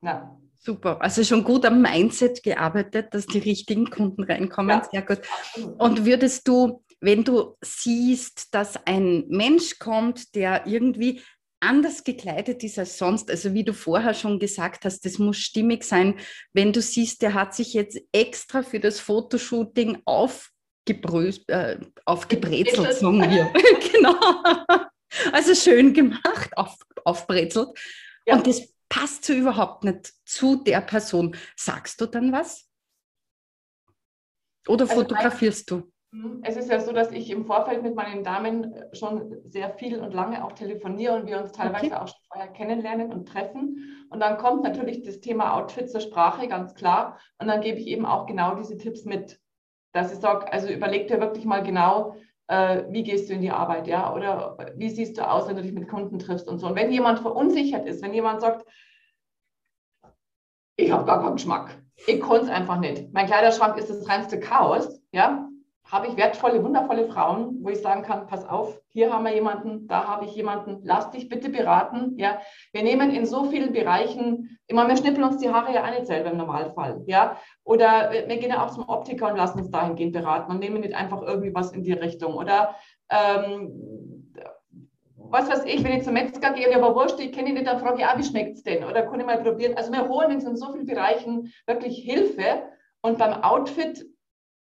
na. 0.00 0.38
Super, 0.58 1.00
also 1.00 1.22
schon 1.22 1.44
gut 1.44 1.64
am 1.64 1.82
Mindset 1.82 2.42
gearbeitet, 2.42 3.14
dass 3.14 3.26
die 3.26 3.38
richtigen 3.38 3.90
Kunden 3.90 4.24
reinkommen. 4.24 4.70
Ja. 4.70 4.88
Sehr 4.90 5.02
gut. 5.02 5.20
Und 5.78 6.04
würdest 6.04 6.48
du, 6.48 6.82
wenn 7.00 7.24
du 7.24 7.56
siehst, 7.60 8.54
dass 8.54 8.76
ein 8.86 9.24
Mensch 9.28 9.78
kommt, 9.78 10.34
der 10.34 10.66
irgendwie 10.66 11.20
anders 11.60 12.04
gekleidet 12.04 12.62
ist 12.64 12.78
als 12.78 12.98
sonst. 12.98 13.30
Also 13.30 13.54
wie 13.54 13.64
du 13.64 13.72
vorher 13.72 14.14
schon 14.14 14.38
gesagt 14.38 14.84
hast, 14.84 15.04
das 15.04 15.18
muss 15.18 15.38
stimmig 15.38 15.84
sein. 15.84 16.18
Wenn 16.52 16.72
du 16.72 16.80
siehst, 16.80 17.22
der 17.22 17.34
hat 17.34 17.54
sich 17.54 17.74
jetzt 17.74 18.00
extra 18.12 18.62
für 18.62 18.80
das 18.80 19.00
Fotoshooting 19.00 20.02
auf 20.04 20.50
gebröst, 20.84 21.48
äh, 21.48 21.78
aufgebrezelt, 22.04 22.94
sagen 22.94 23.20
wir. 23.30 23.52
genau. 23.92 24.14
Also 25.32 25.54
schön 25.54 25.92
gemacht, 25.92 26.56
auf, 26.56 26.76
aufbrezelt. 27.04 27.68
Ja. 28.26 28.36
Und 28.36 28.46
das 28.46 28.74
passt 28.88 29.24
so 29.24 29.32
überhaupt 29.32 29.84
nicht 29.84 30.12
zu 30.24 30.56
der 30.56 30.80
Person. 30.80 31.36
Sagst 31.56 32.00
du 32.00 32.06
dann 32.06 32.32
was? 32.32 32.68
Oder 34.68 34.88
also 34.88 35.02
fotografierst 35.02 35.70
du? 35.70 35.92
Mhm. 36.12 36.40
Es 36.42 36.56
ist 36.56 36.70
ja 36.70 36.80
so, 36.80 36.92
dass 36.92 37.10
ich 37.12 37.30
im 37.30 37.44
Vorfeld 37.44 37.82
mit 37.82 37.94
meinen 37.94 38.24
Damen 38.24 38.74
schon 38.92 39.36
sehr 39.44 39.70
viel 39.70 39.98
und 40.00 40.14
lange 40.14 40.44
auch 40.44 40.52
telefoniere 40.52 41.14
und 41.14 41.26
wir 41.26 41.40
uns 41.40 41.52
teilweise 41.52 41.86
okay. 41.86 41.94
auch 41.94 42.08
schon 42.08 42.20
vorher 42.32 42.52
kennenlernen 42.52 43.12
und 43.12 43.28
treffen. 43.28 44.06
Und 44.10 44.20
dann 44.20 44.38
kommt 44.38 44.62
natürlich 44.62 45.02
das 45.02 45.20
Thema 45.20 45.54
Outfit 45.54 45.90
zur 45.90 46.00
Sprache, 46.00 46.48
ganz 46.48 46.74
klar. 46.74 47.18
Und 47.38 47.48
dann 47.48 47.60
gebe 47.60 47.78
ich 47.78 47.86
eben 47.86 48.06
auch 48.06 48.26
genau 48.26 48.54
diese 48.54 48.76
Tipps 48.76 49.04
mit, 49.04 49.40
dass 49.92 50.12
ich 50.12 50.18
sage, 50.18 50.50
also 50.52 50.68
überleg 50.68 51.08
dir 51.08 51.20
wirklich 51.20 51.44
mal 51.44 51.62
genau, 51.62 52.16
äh, 52.48 52.84
wie 52.90 53.02
gehst 53.02 53.28
du 53.28 53.34
in 53.34 53.40
die 53.40 53.50
Arbeit, 53.50 53.86
ja? 53.86 54.12
Oder 54.12 54.56
wie 54.76 54.90
siehst 54.90 55.18
du 55.18 55.28
aus, 55.28 55.48
wenn 55.48 55.56
du 55.56 55.62
dich 55.62 55.72
mit 55.72 55.88
Kunden 55.88 56.18
triffst 56.18 56.48
und 56.48 56.58
so. 56.58 56.68
Und 56.68 56.76
wenn 56.76 56.92
jemand 56.92 57.20
verunsichert 57.20 57.86
ist, 57.86 58.02
wenn 58.02 58.14
jemand 58.14 58.40
sagt, 58.40 58.66
ich 60.76 60.90
habe 60.90 61.04
gar 61.04 61.22
keinen 61.22 61.36
Geschmack, 61.36 61.82
ich 62.06 62.20
konnte 62.20 62.44
es 62.44 62.50
einfach 62.50 62.78
nicht. 62.78 63.12
Mein 63.12 63.26
Kleiderschrank 63.26 63.78
ist 63.78 63.88
das 63.88 64.08
reinste 64.08 64.38
Chaos, 64.38 65.00
ja, 65.12 65.45
habe 65.90 66.08
ich 66.08 66.16
wertvolle, 66.16 66.64
wundervolle 66.64 67.06
Frauen, 67.06 67.58
wo 67.62 67.68
ich 67.68 67.80
sagen 67.80 68.02
kann, 68.02 68.26
pass 68.26 68.46
auf, 68.48 68.80
hier 68.88 69.12
haben 69.12 69.24
wir 69.24 69.32
jemanden, 69.32 69.86
da 69.86 70.06
habe 70.06 70.24
ich 70.24 70.34
jemanden, 70.34 70.80
lass 70.82 71.10
dich 71.10 71.28
bitte 71.28 71.48
beraten. 71.48 72.14
Ja, 72.18 72.40
wir 72.72 72.82
nehmen 72.82 73.10
in 73.10 73.24
so 73.24 73.44
vielen 73.44 73.72
Bereichen, 73.72 74.58
immer 74.66 74.88
wir 74.88 74.96
schnippeln 74.96 75.24
uns 75.24 75.38
die 75.38 75.50
Haare 75.50 75.72
ja 75.72 75.84
auch 75.84 75.90
nicht 75.90 76.06
selber 76.06 76.32
im 76.32 76.38
Normalfall. 76.38 77.02
Ja, 77.06 77.36
oder 77.62 78.10
wir 78.10 78.36
gehen 78.38 78.50
ja 78.50 78.64
auch 78.64 78.70
zum 78.70 78.88
Optiker 78.88 79.30
und 79.30 79.36
lassen 79.36 79.60
uns 79.60 79.70
dahingehend 79.70 80.12
beraten 80.12 80.50
und 80.50 80.58
nehmen 80.58 80.80
nicht 80.80 80.94
einfach 80.94 81.22
irgendwie 81.22 81.54
was 81.54 81.70
in 81.70 81.84
die 81.84 81.92
Richtung. 81.92 82.34
Oder 82.34 82.74
ähm, 83.08 84.32
was 85.16 85.48
weiß 85.48 85.64
ich, 85.66 85.84
wenn 85.84 85.92
ich 85.92 86.04
zum 86.04 86.14
Metzger 86.14 86.52
gehe, 86.52 86.74
aber 86.74 86.94
wurscht, 86.94 87.20
ich 87.20 87.32
kenne 87.32 87.50
ihn 87.50 87.54
nicht, 87.54 87.66
dann 87.66 87.78
frage 87.78 87.98
ich, 87.98 88.06
ah, 88.06 88.14
wie 88.16 88.24
schmeckt 88.24 88.56
es 88.56 88.62
denn? 88.62 88.84
Oder 88.84 89.02
kann 89.02 89.20
ich 89.20 89.26
mal 89.26 89.42
probieren? 89.42 89.76
Also 89.76 89.92
wir 89.92 90.08
holen 90.08 90.32
uns 90.32 90.44
in 90.44 90.56
so 90.56 90.72
vielen 90.72 90.86
Bereichen 90.86 91.52
wirklich 91.66 91.98
Hilfe. 91.98 92.62
Und 93.02 93.18
beim 93.18 93.42
Outfit 93.44 94.04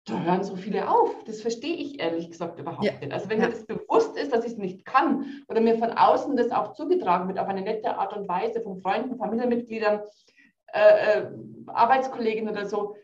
da 0.06 0.22
hören 0.22 0.44
so 0.44 0.56
viele 0.56 0.88
auf. 0.88 1.24
Das 1.24 1.42
verstehe 1.42 1.74
ich 1.74 2.00
ehrlich 2.00 2.30
gesagt 2.30 2.58
überhaupt 2.58 2.84
ja. 2.84 2.92
nicht. 2.92 3.12
Also 3.12 3.28
wenn 3.28 3.40
ja. 3.40 3.46
mir 3.46 3.52
das 3.52 3.66
bewusst 3.66 4.16
ist, 4.16 4.32
dass 4.32 4.44
ich 4.44 4.52
es 4.52 4.58
nicht 4.58 4.84
kann 4.84 5.26
oder 5.48 5.60
mir 5.60 5.78
von 5.78 5.90
außen 5.90 6.36
das 6.36 6.50
auch 6.50 6.72
zugetragen 6.72 7.28
wird 7.28 7.38
auf 7.38 7.48
eine 7.48 7.62
nette 7.62 7.96
Art 7.96 8.16
und 8.16 8.28
Weise 8.28 8.60
von 8.60 8.80
Freunden, 8.80 9.16
Familienmitgliedern, 9.16 10.00
äh, 10.72 11.18
äh, 11.18 11.30
Arbeitskolleginnen 11.66 12.50
oder 12.50 12.66
so, 12.66 12.96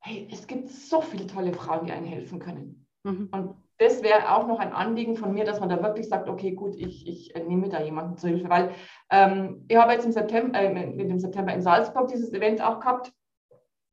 hey, 0.00 0.28
es 0.30 0.46
gibt 0.46 0.68
so 0.68 1.00
viele 1.00 1.26
tolle 1.26 1.52
Frauen, 1.52 1.86
die 1.86 1.92
einem 1.92 2.06
helfen 2.06 2.38
können. 2.38 2.86
Mhm. 3.04 3.28
Und 3.32 3.54
das 3.78 4.02
wäre 4.02 4.34
auch 4.34 4.46
noch 4.46 4.58
ein 4.58 4.72
Anliegen 4.72 5.16
von 5.16 5.32
mir, 5.32 5.44
dass 5.44 5.60
man 5.60 5.68
da 5.68 5.82
wirklich 5.82 6.08
sagt, 6.08 6.28
okay, 6.28 6.52
gut, 6.52 6.74
ich, 6.76 7.06
ich 7.06 7.32
nehme 7.46 7.68
da 7.68 7.80
jemanden 7.80 8.16
zur 8.16 8.30
Hilfe, 8.30 8.48
weil 8.48 8.72
ähm, 9.10 9.64
ich 9.68 9.76
habe 9.76 9.92
jetzt 9.92 10.04
im 10.04 10.12
September, 10.12 10.58
äh, 10.58 10.72
mit 10.72 11.08
dem 11.08 11.20
September 11.20 11.52
in 11.52 11.62
Salzburg 11.62 12.08
dieses 12.08 12.32
Event 12.32 12.60
auch 12.60 12.80
gehabt 12.80 13.12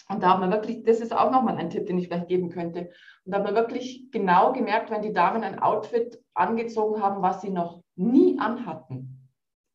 und 0.08 0.22
da 0.22 0.34
hat 0.34 0.40
man 0.40 0.52
wirklich, 0.52 0.84
das 0.84 1.00
ist 1.00 1.16
auch 1.16 1.32
nochmal 1.32 1.58
ein 1.58 1.70
Tipp, 1.70 1.88
den 1.88 1.98
ich 1.98 2.08
vielleicht 2.08 2.28
geben 2.28 2.50
könnte. 2.50 2.92
Und 3.26 3.32
da 3.32 3.38
hat 3.38 3.46
man 3.46 3.56
wirklich 3.56 4.12
genau 4.12 4.54
gemerkt, 4.54 4.92
wenn 4.92 5.02
die 5.02 5.14
Damen 5.14 5.44
ein 5.44 5.60
Outfit 5.60 6.22
angezogen 6.36 7.02
haben, 7.02 7.24
was 7.24 7.42
sie 7.42 7.50
noch 7.50 7.82
nie 7.96 8.38
anhatten, 8.40 9.30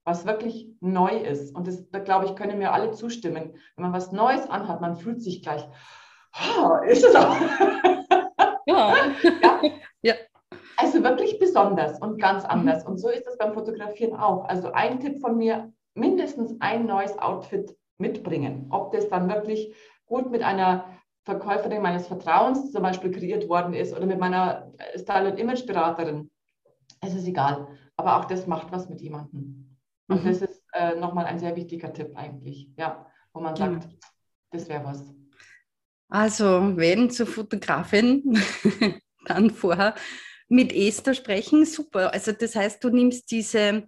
was 0.05 0.27
wirklich 0.27 0.69
neu 0.81 1.17
ist. 1.17 1.55
Und 1.55 1.67
das, 1.67 1.89
da 1.91 1.99
glaube 1.99 2.27
ich, 2.27 2.37
können 2.37 2.59
mir 2.59 2.73
alle 2.73 2.93
zustimmen. 2.93 3.55
Wenn 3.75 3.83
man 3.83 3.93
was 3.93 4.13
Neues 4.13 4.49
anhat, 4.49 4.81
man 4.81 4.97
fühlt 4.97 5.21
sich 5.21 5.43
gleich, 5.43 5.67
oh, 6.59 6.77
ist 6.87 7.05
es 7.05 7.15
auch. 7.15 7.37
Ja. 8.67 8.95
ja. 9.43 9.61
ja. 10.03 10.15
Also 10.77 11.03
wirklich 11.03 11.39
besonders 11.41 12.01
und 12.01 12.21
ganz 12.21 12.45
mhm. 12.45 12.51
anders. 12.51 12.87
Und 12.87 12.99
so 12.99 13.09
ist 13.09 13.27
es 13.27 13.37
beim 13.37 13.53
Fotografieren 13.53 14.15
auch. 14.15 14.45
Also 14.45 14.71
ein 14.73 15.01
Tipp 15.01 15.21
von 15.21 15.37
mir, 15.37 15.73
mindestens 15.95 16.55
ein 16.61 16.87
neues 16.87 17.19
Outfit 17.19 17.77
mitbringen. 17.99 18.67
Ob 18.71 18.93
das 18.93 19.09
dann 19.09 19.29
wirklich 19.29 19.75
gut 20.11 20.31
mit 20.31 20.43
einer 20.43 20.85
Verkäuferin 21.25 21.81
meines 21.81 22.07
Vertrauens 22.09 22.73
zum 22.73 22.83
Beispiel 22.83 23.11
kreiert 23.13 23.49
worden 23.49 23.73
ist 23.73 23.97
oder 23.97 24.07
mit 24.07 24.19
meiner 24.19 24.73
Style- 24.97 25.31
und 25.31 25.39
Imageberaterin. 25.39 26.31
Es 27.01 27.15
ist 27.15 27.27
egal. 27.27 27.69
Aber 27.97 28.19
auch 28.19 28.25
das 28.25 28.47
macht 28.47 28.73
was 28.73 28.89
mit 28.89 29.01
jemandem. 29.01 29.77
Und 30.09 30.25
mhm. 30.25 30.29
das 30.29 30.43
ist 30.43 30.63
äh, 30.73 30.97
nochmal 30.97 31.27
ein 31.27 31.39
sehr 31.39 31.55
wichtiger 31.55 31.93
Tipp 31.93 32.11
eigentlich, 32.17 32.69
ja, 32.77 33.07
wo 33.33 33.41
man 33.41 33.55
sagt, 33.55 33.87
mhm. 33.87 33.99
das 34.51 34.69
wäre 34.69 34.85
was. 34.85 35.05
Also, 36.09 36.77
wenn 36.77 37.11
zur 37.11 37.27
Fotografin, 37.27 38.37
dann 39.27 39.51
vorher 39.51 39.95
mit 40.49 40.73
Esther 40.73 41.15
sprechen, 41.15 41.65
super. 41.65 42.13
Also 42.13 42.33
das 42.33 42.57
heißt, 42.57 42.83
du 42.83 42.91
nimmst 42.91 43.31
diese 43.31 43.87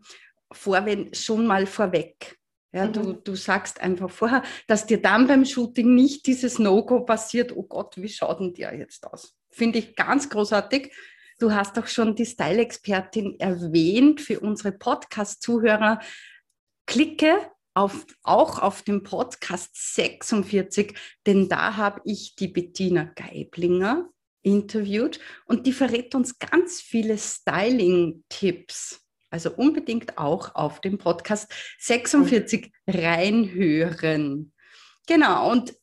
Vorwände 0.52 1.14
schon 1.16 1.46
mal 1.46 1.66
vorweg. 1.66 2.38
Ja, 2.72 2.86
mhm. 2.86 2.92
du, 2.92 3.12
du 3.12 3.34
sagst 3.34 3.80
einfach 3.80 4.10
vorher, 4.10 4.42
dass 4.66 4.86
dir 4.86 5.00
dann 5.00 5.26
beim 5.26 5.44
Shooting 5.44 5.94
nicht 5.94 6.26
dieses 6.26 6.58
No-Go 6.58 7.00
passiert, 7.04 7.54
oh 7.54 7.64
Gott, 7.64 7.96
wie 7.96 8.08
schaut 8.08 8.40
denn 8.40 8.54
der 8.54 8.74
jetzt 8.74 9.06
aus? 9.06 9.34
Finde 9.50 9.78
ich 9.78 9.94
ganz 9.94 10.30
großartig. 10.30 10.92
Du 11.38 11.52
hast 11.52 11.78
auch 11.78 11.86
schon 11.86 12.14
die 12.14 12.24
Style-Expertin 12.24 13.38
erwähnt 13.38 14.20
für 14.20 14.40
unsere 14.40 14.72
Podcast-Zuhörer. 14.72 16.00
Klicke 16.86 17.50
auf, 17.74 18.06
auch 18.22 18.58
auf 18.58 18.82
den 18.82 19.02
Podcast 19.02 19.94
46, 19.94 20.94
denn 21.26 21.48
da 21.48 21.76
habe 21.76 22.00
ich 22.04 22.36
die 22.36 22.48
Bettina 22.48 23.04
Geiblinger 23.04 24.08
interviewt 24.42 25.20
und 25.46 25.66
die 25.66 25.72
verrät 25.72 26.14
uns 26.14 26.38
ganz 26.38 26.80
viele 26.80 27.16
Styling-Tipps. 27.18 29.01
Also 29.32 29.50
unbedingt 29.50 30.18
auch 30.18 30.54
auf 30.54 30.80
dem 30.80 30.98
Podcast 30.98 31.52
46 31.78 32.70
reinhören. 32.86 34.52
Genau, 35.06 35.50
und 35.50 35.74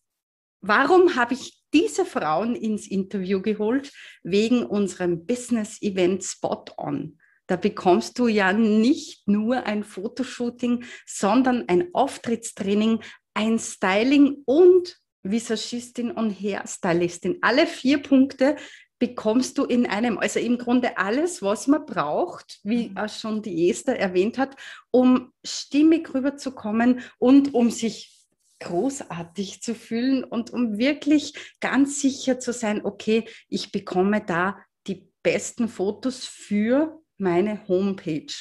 warum 0.61 1.15
habe 1.15 1.33
ich 1.33 1.59
diese 1.73 2.05
Frauen 2.05 2.55
ins 2.55 2.87
Interview 2.87 3.41
geholt? 3.41 3.91
Wegen 4.23 4.65
unserem 4.65 5.25
Business-Event 5.25 6.23
Spot 6.23 6.65
On. 6.77 7.17
Da 7.47 7.55
bekommst 7.55 8.19
du 8.19 8.27
ja 8.27 8.53
nicht 8.53 9.27
nur 9.27 9.65
ein 9.65 9.83
Fotoshooting, 9.83 10.85
sondern 11.07 11.67
ein 11.67 11.89
Auftrittstraining, 11.93 13.01
ein 13.33 13.57
Styling 13.57 14.43
und 14.45 14.97
Visagistin 15.23 16.11
und 16.11 16.31
Hairstylistin. 16.31 17.39
Alle 17.41 17.65
vier 17.65 18.03
Punkte 18.03 18.55
bekommst 18.99 19.57
du 19.57 19.63
in 19.63 19.87
einem, 19.87 20.17
also 20.17 20.39
im 20.39 20.57
Grunde 20.57 20.97
alles, 20.97 21.41
was 21.41 21.67
man 21.67 21.85
braucht, 21.85 22.59
wie 22.63 22.89
mhm. 22.89 22.97
auch 22.97 23.09
schon 23.09 23.41
die 23.41 23.69
Esther 23.69 23.97
erwähnt 23.97 24.37
hat, 24.37 24.55
um 24.91 25.31
stimmig 25.43 26.13
rüberzukommen 26.13 27.01
und 27.17 27.53
um 27.53 27.71
sich 27.71 28.15
großartig 28.59 29.61
zu 29.63 29.73
fühlen 29.73 30.25
und 30.25 30.51
um 30.51 30.77
wirklich 30.77 31.33
ganz 31.61 32.01
sicher 32.01 32.39
zu 32.39 32.51
sein, 32.51 32.83
okay, 32.83 33.25
ich 33.47 33.71
bekomme 33.71 34.21
da 34.21 34.59
die 34.85 35.09
besten 35.23 35.69
Fotos 35.69 36.25
für 36.25 37.01
meine 37.17 37.67
Homepage. 37.69 38.33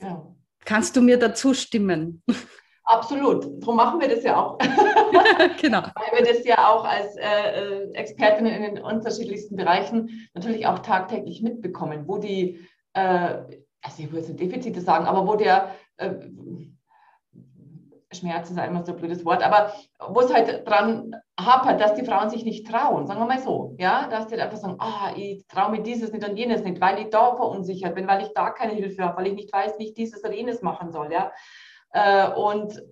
Ja. 0.00 0.34
Kannst 0.64 0.96
du 0.96 1.02
mir 1.02 1.18
dazu 1.18 1.52
stimmen? 1.52 2.22
Absolut. 2.86 3.60
Darum 3.60 3.76
machen 3.76 4.00
wir 4.00 4.08
das 4.08 4.22
ja 4.22 4.40
auch. 4.40 4.58
genau. 5.60 5.82
Weil 5.94 6.24
wir 6.24 6.32
das 6.32 6.44
ja 6.44 6.68
auch 6.68 6.84
als 6.84 7.16
äh, 7.16 7.24
äh, 7.24 7.92
Expertinnen 7.94 8.52
in 8.52 8.74
den 8.74 8.84
unterschiedlichsten 8.84 9.56
Bereichen 9.56 10.28
natürlich 10.34 10.66
auch 10.66 10.78
tagtäglich 10.78 11.42
mitbekommen, 11.42 12.04
wo 12.06 12.18
die, 12.18 12.64
äh, 12.94 13.38
also 13.82 13.98
ich 13.98 14.12
würde 14.12 14.28
jetzt 14.28 14.40
Defizite 14.40 14.80
sagen, 14.80 15.06
aber 15.06 15.26
wo 15.26 15.34
der 15.34 15.74
äh, 15.96 16.14
Schmerz 18.12 18.50
ist 18.50 18.58
einmal 18.58 18.84
so 18.84 18.92
ein 18.92 18.98
blödes 18.98 19.24
Wort, 19.24 19.42
aber 19.42 19.72
wo 20.08 20.20
es 20.20 20.32
halt 20.32 20.66
dran 20.66 21.12
hapert, 21.38 21.80
dass 21.80 21.94
die 21.94 22.04
Frauen 22.04 22.30
sich 22.30 22.44
nicht 22.44 22.68
trauen, 22.68 23.06
sagen 23.06 23.20
wir 23.20 23.26
mal 23.26 23.40
so, 23.40 23.74
ja, 23.78 24.06
dass 24.08 24.28
die 24.28 24.36
einfach 24.36 24.56
sagen, 24.56 24.76
ah, 24.78 25.10
ich 25.16 25.44
traue 25.48 25.72
mir 25.72 25.82
dieses 25.82 26.12
nicht 26.12 26.26
und 26.26 26.36
jenes 26.36 26.62
nicht, 26.62 26.80
weil 26.80 27.00
ich 27.00 27.10
da 27.10 27.34
verunsichert 27.34 27.96
bin, 27.96 28.06
weil 28.06 28.22
ich 28.22 28.32
da 28.32 28.50
keine 28.50 28.74
Hilfe 28.74 29.02
habe, 29.02 29.18
weil 29.18 29.26
ich 29.26 29.34
nicht 29.34 29.52
weiß, 29.52 29.74
wie 29.78 29.88
ich 29.88 29.94
dieses 29.94 30.22
oder 30.22 30.32
jenes 30.32 30.62
machen 30.62 30.92
soll, 30.92 31.12
ja. 31.12 31.32
Äh, 31.90 32.30
und 32.30 32.82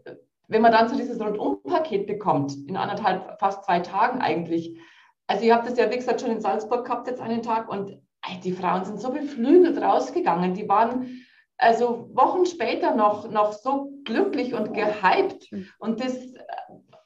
wenn 0.48 0.62
man 0.62 0.72
dann 0.72 0.88
so 0.88 0.96
dieses 0.96 1.20
Rundumpaket 1.20 2.06
bekommt, 2.06 2.54
in 2.68 2.76
anderthalb, 2.76 3.38
fast 3.38 3.64
zwei 3.64 3.80
Tagen 3.80 4.20
eigentlich, 4.20 4.78
also 5.26 5.44
ihr 5.44 5.54
habt 5.54 5.66
das 5.66 5.78
ja, 5.78 5.90
wie 5.90 5.96
gesagt, 5.96 6.20
schon 6.20 6.30
in 6.30 6.40
Salzburg 6.40 6.84
gehabt 6.84 7.08
jetzt 7.08 7.20
einen 7.20 7.42
Tag 7.42 7.68
und 7.68 7.98
die 8.42 8.52
Frauen 8.52 8.84
sind 8.84 9.00
so 9.00 9.10
beflügelt 9.10 9.80
rausgegangen, 9.80 10.54
die 10.54 10.68
waren 10.68 11.24
also 11.56 12.10
Wochen 12.14 12.46
später 12.46 12.94
noch, 12.94 13.30
noch 13.30 13.52
so 13.52 13.92
glücklich 14.04 14.54
und 14.54 14.74
gehypt. 14.74 15.50
Und 15.78 16.00
das, 16.00 16.18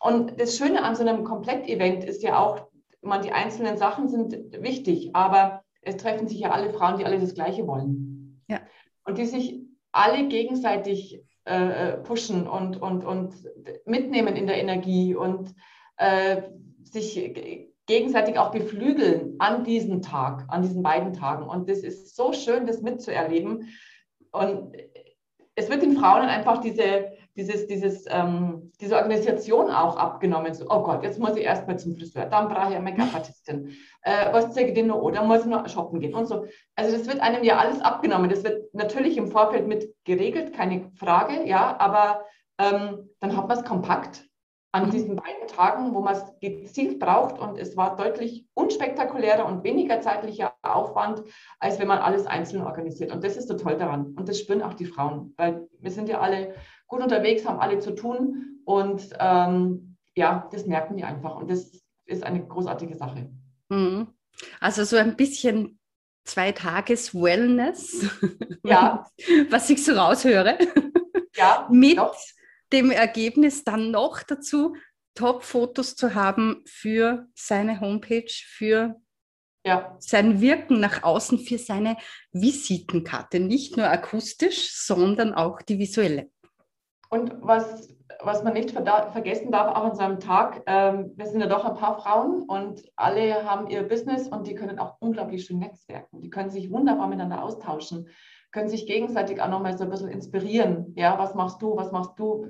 und 0.01 0.41
das 0.41 0.57
Schöne 0.57 0.83
an 0.83 0.95
so 0.95 1.03
einem 1.03 1.25
Komplettevent 1.25 2.05
ist 2.05 2.23
ja 2.23 2.39
auch, 2.39 2.69
man, 3.03 3.23
die 3.23 3.33
einzelnen 3.33 3.77
Sachen 3.77 4.09
sind 4.09 4.35
wichtig, 4.63 5.11
aber 5.15 5.63
es 5.83 5.97
treffen 5.97 6.29
sich 6.29 6.41
ja 6.41 6.51
alle 6.51 6.71
Frauen, 6.71 6.99
die 6.99 7.05
alle 7.05 7.19
das 7.19 7.35
Gleiche 7.35 7.67
wollen. 7.67 8.43
Ja. 8.49 8.61
Und 9.05 9.19
die 9.19 9.27
sich 9.27 9.61
alle 9.93 10.29
gegenseitig 10.29 11.23
äh, 11.49 11.97
pushen 11.99 12.47
und, 12.47 12.81
und, 12.81 13.05
und 13.05 13.35
mitnehmen 13.87 14.37
in 14.37 14.47
der 14.47 14.59
Energie 14.59 15.15
und 15.15 15.55
äh, 15.97 16.43
sich 16.85 17.69
gegenseitig 17.87 18.39
auch 18.39 18.51
beflügeln 18.51 19.37
an 19.39 19.65
diesem 19.65 20.03
Tag, 20.03 20.45
an 20.49 20.63
diesen 20.63 20.83
beiden 20.83 21.15
Tagen. 21.15 21.49
Und 21.49 21.69
das 21.69 21.79
ist 21.79 22.15
so 22.15 22.33
schön, 22.33 22.67
das 22.67 22.83
mitzuerleben. 22.83 23.69
Und 24.31 24.77
es 25.55 25.71
wird 25.71 25.83
den 25.83 25.97
Frauen 25.97 26.29
einfach 26.29 26.61
diese, 26.61 27.13
dieses, 27.39 27.69
dieses, 27.69 28.05
ähm, 28.09 28.73
diese 28.81 28.97
Organisation 28.97 29.71
auch 29.71 29.97
abgenommen. 29.97 30.53
So, 30.53 30.67
oh 30.69 30.83
Gott, 30.83 31.05
jetzt 31.05 31.21
muss 31.21 31.37
ich 31.37 31.45
erstmal 31.45 31.79
zum 31.79 31.95
Friseur, 31.95 32.27
dann 32.27 32.49
brauche 32.49 32.71
ich 32.71 32.77
eine 32.77 32.81
Make-up-Artistin. 32.81 33.77
Äh, 34.03 34.33
was 34.33 34.53
zeige 34.53 34.71
ich 34.71 34.75
denn 34.75 34.89
noch? 34.89 35.01
Oder 35.01 35.23
muss 35.23 35.41
ich 35.41 35.47
noch 35.47 35.67
shoppen 35.69 36.01
gehen 36.01 36.15
und 36.15 36.27
so. 36.27 36.47
Also 36.75 36.97
das 36.97 37.07
wird 37.07 37.21
einem 37.21 37.45
ja 37.45 37.59
alles 37.59 37.81
abgenommen. 37.81 38.29
Das 38.29 38.43
wird 38.43 38.75
natürlich 38.75 39.17
im 39.17 39.29
Vorfeld 39.29 39.69
mit 39.69 39.95
geregelt, 40.05 40.53
keine 40.53 40.91
Frage, 40.97 41.49
ja, 41.49 41.77
aber 41.79 42.25
ähm, 42.59 43.09
dann 43.21 43.37
hat 43.37 43.47
man 43.47 43.57
es 43.57 43.65
kompakt 43.65 44.29
an 44.73 44.87
mhm. 44.87 44.91
diesen 44.91 45.17
beiden 45.17 45.47
Tagen, 45.47 45.95
wo 45.95 46.01
man 46.01 46.15
es 46.15 46.25
gezielt 46.41 46.99
braucht. 46.99 47.39
Und 47.39 47.57
es 47.57 47.77
war 47.77 47.97
deutlich 47.97 48.47
unspektakulärer 48.55 49.47
und 49.47 49.63
weniger 49.63 50.01
zeitlicher 50.01 50.55
Aufwand, 50.63 51.23
als 51.61 51.79
wenn 51.79 51.89
man 51.89 51.99
alles 51.99 52.27
einzeln 52.27 52.63
organisiert. 52.63 53.13
Und 53.13 53.23
das 53.23 53.37
ist 53.37 53.49
so 53.49 53.55
toll 53.57 53.77
daran. 53.77 54.15
Und 54.17 54.29
das 54.29 54.41
spüren 54.41 54.63
auch 54.63 54.75
die 54.75 54.87
Frauen, 54.87 55.35
weil 55.37 55.69
wir 55.79 55.93
sind 55.93 56.09
ja 56.09 56.21
alle 56.21 56.55
gut 56.89 57.01
unterwegs, 57.01 57.47
haben 57.47 57.61
alle 57.61 57.79
zu 57.79 57.95
tun. 57.95 58.61
Und 58.65 59.11
ähm, 59.19 59.97
ja, 60.17 60.49
das 60.51 60.67
merken 60.67 60.97
die 60.97 61.05
einfach. 61.05 61.37
Und 61.37 61.51
das 61.51 61.71
ist 62.07 62.25
eine 62.25 62.45
großartige 62.45 62.97
Sache. 62.97 63.31
Mhm. 63.69 64.09
Also 64.61 64.85
so 64.85 64.97
ein 64.97 65.17
bisschen 65.17 65.79
zwei 66.25 66.53
Tages 66.53 67.15
Wellness, 67.15 68.07
ja. 68.65 69.07
was 69.51 69.71
ich 69.71 69.85
so 69.85 69.93
raushöre. 69.93 70.59
Ja, 71.37 71.69
mit 71.71 71.99
doch 71.99 72.17
dem 72.73 72.91
Ergebnis 72.91 73.65
dann 73.65 73.91
noch 73.91 74.23
dazu, 74.23 74.75
Top-Fotos 75.15 75.97
zu 75.97 76.15
haben 76.15 76.63
für 76.67 77.29
seine 77.35 77.81
Homepage, 77.81 78.31
für 78.31 79.01
ja. 79.65 79.97
sein 79.99 80.41
Wirken 80.41 80.81
nach 80.81 81.03
außen, 81.03 81.41
für 81.41 81.59
seine 81.59 81.97
Visitenkarte. 82.33 83.41
Nicht 83.41 83.77
nur 83.77 83.89
akustisch, 83.89 84.73
sondern 84.75 85.35
auch 85.35 85.63
die 85.63 85.79
visuelle. 85.79 86.31
Und 87.11 87.37
was, 87.41 87.89
was 88.21 88.43
man 88.43 88.53
nicht 88.53 88.71
vergessen 88.71 89.51
darf, 89.51 89.75
auch 89.75 89.85
an 89.85 89.95
so 89.95 90.03
einem 90.03 90.21
Tag, 90.21 90.63
ähm, 90.67 91.13
wir 91.17 91.27
sind 91.27 91.41
ja 91.41 91.47
doch 91.47 91.65
ein 91.65 91.77
paar 91.77 91.99
Frauen 92.01 92.43
und 92.43 92.83
alle 92.97 93.45
haben 93.45 93.69
ihr 93.69 93.83
Business 93.87 94.29
und 94.29 94.47
die 94.47 94.55
können 94.55 94.79
auch 94.79 94.97
unglaublich 95.01 95.45
schön 95.45 95.59
netzwerken. 95.59 96.21
Die 96.21 96.31
können 96.31 96.51
sich 96.51 96.71
wunderbar 96.71 97.07
miteinander 97.07 97.43
austauschen 97.43 98.09
können 98.51 98.69
sich 98.69 98.87
gegenseitig 98.87 99.41
auch 99.43 99.49
nochmal 99.49 99.77
so 99.77 99.85
ein 99.85 99.91
bisschen 99.91 100.09
inspirieren. 100.09 100.95
Ja, 100.97 101.19
was 101.19 101.35
machst 101.35 101.61
du, 101.61 101.77
was 101.77 101.93
machst 101.93 102.19
du? 102.19 102.47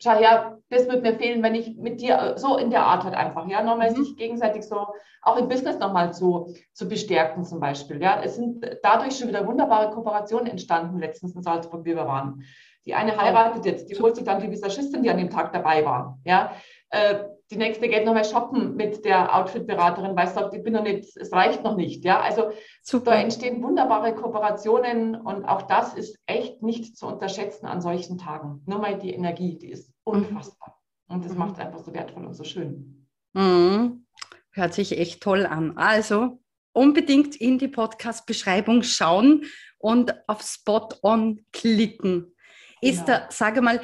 Schau 0.00 0.12
her, 0.12 0.58
das 0.70 0.88
wird 0.88 1.02
mir 1.02 1.14
fehlen, 1.14 1.42
wenn 1.42 1.54
ich 1.54 1.76
mit 1.76 2.00
dir 2.00 2.34
so 2.36 2.56
in 2.56 2.70
der 2.70 2.84
Art 2.84 3.04
halt 3.04 3.14
einfach, 3.14 3.48
ja, 3.48 3.62
nochmal 3.62 3.90
mhm. 3.90 3.96
sich 3.96 4.16
gegenseitig 4.16 4.62
so 4.62 4.86
auch 5.22 5.36
im 5.36 5.48
Business 5.48 5.78
nochmal 5.78 6.14
zu, 6.14 6.54
zu 6.72 6.88
bestärken 6.88 7.44
zum 7.44 7.58
Beispiel. 7.60 8.00
Ja, 8.00 8.20
es 8.22 8.36
sind 8.36 8.64
dadurch 8.82 9.18
schon 9.18 9.28
wieder 9.28 9.46
wunderbare 9.46 9.90
Kooperationen 9.90 10.46
entstanden, 10.46 11.00
letztens 11.00 11.34
in 11.34 11.42
Salzburg, 11.42 11.84
wie 11.84 11.96
wir 11.96 12.06
waren. 12.06 12.44
Die 12.86 12.94
eine 12.94 13.16
heiratet 13.16 13.66
jetzt, 13.66 13.90
die 13.90 14.00
holt 14.00 14.16
sich 14.16 14.24
dann 14.24 14.40
die 14.40 14.50
Visagistin, 14.50 15.02
die 15.02 15.10
an 15.10 15.18
dem 15.18 15.30
Tag 15.30 15.52
dabei 15.52 15.84
war. 15.84 16.18
Ja, 16.24 16.52
äh, 16.90 17.16
die 17.50 17.56
nächste 17.56 17.88
geht 17.88 18.04
nochmal 18.04 18.24
shoppen 18.24 18.76
mit 18.76 19.04
der 19.04 19.34
Outfit-Beraterin, 19.34 20.14
weil 20.14 20.26
sie 20.26 20.34
sagt, 20.34 20.54
ich 20.54 20.62
bin 20.62 20.74
noch 20.74 20.82
nicht, 20.82 21.16
es 21.16 21.32
reicht 21.32 21.64
noch 21.64 21.76
nicht. 21.76 22.04
Ja, 22.04 22.20
also 22.20 22.50
Super. 22.82 23.12
da 23.12 23.20
entstehen 23.20 23.62
wunderbare 23.62 24.14
Kooperationen 24.14 25.14
und 25.14 25.46
auch 25.46 25.62
das 25.62 25.94
ist 25.94 26.18
echt 26.26 26.62
nicht 26.62 26.96
zu 26.96 27.06
unterschätzen 27.06 27.66
an 27.66 27.80
solchen 27.80 28.18
Tagen. 28.18 28.62
Nur 28.66 28.80
mal 28.80 28.98
die 28.98 29.14
Energie, 29.14 29.56
die 29.56 29.70
ist 29.70 29.88
mhm. 30.06 30.12
unfassbar. 30.12 30.78
Mhm. 31.08 31.14
Und 31.14 31.24
das 31.24 31.32
mhm. 31.32 31.38
macht 31.38 31.54
es 31.54 31.60
einfach 31.60 31.78
so 31.78 31.94
wertvoll 31.94 32.26
und 32.26 32.34
so 32.34 32.44
schön. 32.44 33.06
Mhm. 33.32 34.04
Hört 34.52 34.74
sich 34.74 34.98
echt 34.98 35.22
toll 35.22 35.46
an. 35.46 35.78
Also 35.78 36.40
unbedingt 36.72 37.34
in 37.36 37.58
die 37.58 37.68
Podcast-Beschreibung 37.68 38.82
schauen 38.82 39.44
und 39.78 40.14
auf 40.28 40.42
Spot 40.42 40.88
On 41.02 41.40
klicken. 41.52 42.34
Ist 42.80 43.06
genau. 43.06 43.18
da, 43.18 43.26
sage 43.30 43.62
mal, 43.62 43.80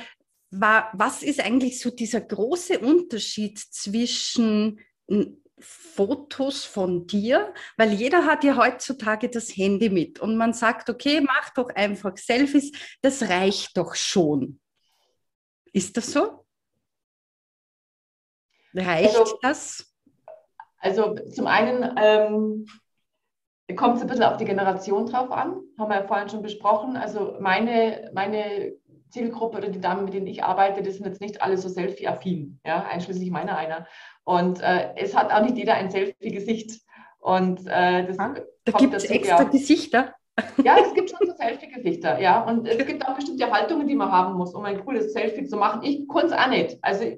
war, 0.61 0.90
was 0.93 1.23
ist 1.23 1.40
eigentlich 1.40 1.81
so 1.81 1.90
dieser 1.90 2.21
große 2.21 2.79
Unterschied 2.79 3.59
zwischen 3.59 4.81
Fotos 5.59 6.64
von 6.64 7.07
dir, 7.07 7.55
weil 7.77 7.93
jeder 7.93 8.27
hat 8.27 8.45
ja 8.45 8.57
heutzutage 8.57 9.29
das 9.29 9.57
Handy 9.57 9.88
mit 9.88 10.21
und 10.21 10.37
man 10.37 10.53
sagt, 10.53 10.90
okay, 10.90 11.21
mach 11.21 11.51
doch 11.51 11.71
einfach 11.75 12.17
Selfies, 12.17 12.73
das 13.03 13.23
reicht 13.29 13.77
doch 13.77 13.95
schon. 13.95 14.61
Ist 15.73 15.97
das 15.97 16.12
so? 16.12 16.45
Reicht 18.75 19.17
also, 19.17 19.38
das? 19.43 19.95
Also 20.79 21.14
zum 21.33 21.47
einen 21.47 21.97
ähm, 21.97 22.67
kommt 23.77 23.97
es 23.97 24.03
ein 24.03 24.09
bisschen 24.09 24.25
auf 24.25 24.37
die 24.37 24.45
Generation 24.45 25.07
drauf 25.07 25.31
an, 25.31 25.62
haben 25.79 25.88
wir 25.88 26.01
ja 26.01 26.07
vorhin 26.07 26.29
schon 26.29 26.43
besprochen. 26.43 26.97
Also 26.97 27.37
meine, 27.40 28.11
meine 28.12 28.75
Zielgruppe 29.14 29.59
oder 29.59 29.68
die 29.68 29.81
Damen, 29.81 30.05
mit 30.05 30.12
denen 30.12 30.27
ich 30.27 30.42
arbeite, 30.42 30.83
das 30.83 30.96
sind 30.96 31.07
jetzt 31.07 31.20
nicht 31.20 31.40
alle 31.40 31.57
so 31.57 31.68
selfie-affin, 31.68 32.61
ja, 32.66 32.85
einschließlich 32.85 33.31
meiner 33.31 33.57
einer. 33.57 33.87
Und 34.24 34.61
äh, 34.61 34.94
es 34.96 35.16
hat 35.16 35.33
auch 35.33 35.42
nicht 35.42 35.57
jeder 35.57 35.74
ein 35.74 35.90
Selfie-Gesicht. 35.90 36.81
Und 37.20 37.61
äh, 37.66 38.07
das 38.07 38.18
ah, 38.18 38.35
da 38.64 38.72
gibt 38.72 38.92
es 38.92 39.05
extra 39.05 39.42
ja. 39.42 39.44
Gesichter. 39.44 40.14
Ja, 40.64 40.77
es 40.79 40.92
gibt 40.94 41.11
schon 41.11 41.27
so 41.27 41.33
Selfie-Gesichter, 41.33 42.18
ja. 42.18 42.42
Und 42.42 42.66
es 42.66 42.85
gibt 42.85 43.07
auch 43.07 43.14
bestimmte 43.14 43.48
Haltungen, 43.50 43.87
die 43.87 43.94
man 43.94 44.11
haben 44.11 44.35
muss, 44.35 44.53
um 44.53 44.64
ein 44.64 44.85
cooles 44.85 45.12
Selfie 45.12 45.44
zu 45.44 45.57
machen. 45.57 45.83
Ich 45.85 46.09
konnte 46.09 46.27
es 46.27 46.33
auch 46.33 46.48
nicht. 46.48 46.77
Also 46.83 47.05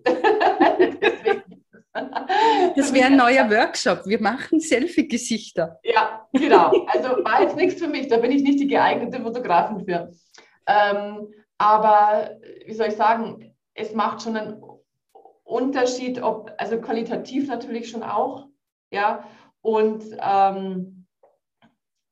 Das 2.77 2.93
wäre 2.93 3.07
ein 3.07 3.17
neuer 3.17 3.51
Workshop. 3.51 4.03
Wir 4.05 4.21
machen 4.21 4.61
Selfie-Gesichter. 4.61 5.81
Ja, 5.83 6.29
genau. 6.31 6.71
Also 6.89 7.25
war 7.25 7.41
jetzt 7.41 7.57
nichts 7.57 7.81
für 7.81 7.89
mich. 7.89 8.09
Da 8.09 8.19
bin 8.19 8.33
ich 8.33 8.43
nicht 8.43 8.61
die 8.61 8.67
geeignete 8.67 9.23
Fotografin 9.23 9.83
für. 9.83 10.11
Ähm, 10.67 11.29
aber 11.59 12.39
wie 12.67 12.75
soll 12.75 12.89
ich 12.89 12.97
sagen, 12.97 13.55
es 13.75 13.95
macht 13.95 14.23
schon 14.23 14.37
einen 14.37 14.63
Unterschied, 15.45 16.23
ob, 16.23 16.53
also 16.59 16.81
qualitativ 16.81 17.49
natürlich 17.49 17.91
schon 17.91 18.03
auch, 18.03 18.47
ja, 18.91 19.25
und 19.61 20.05
ähm, 20.21 20.97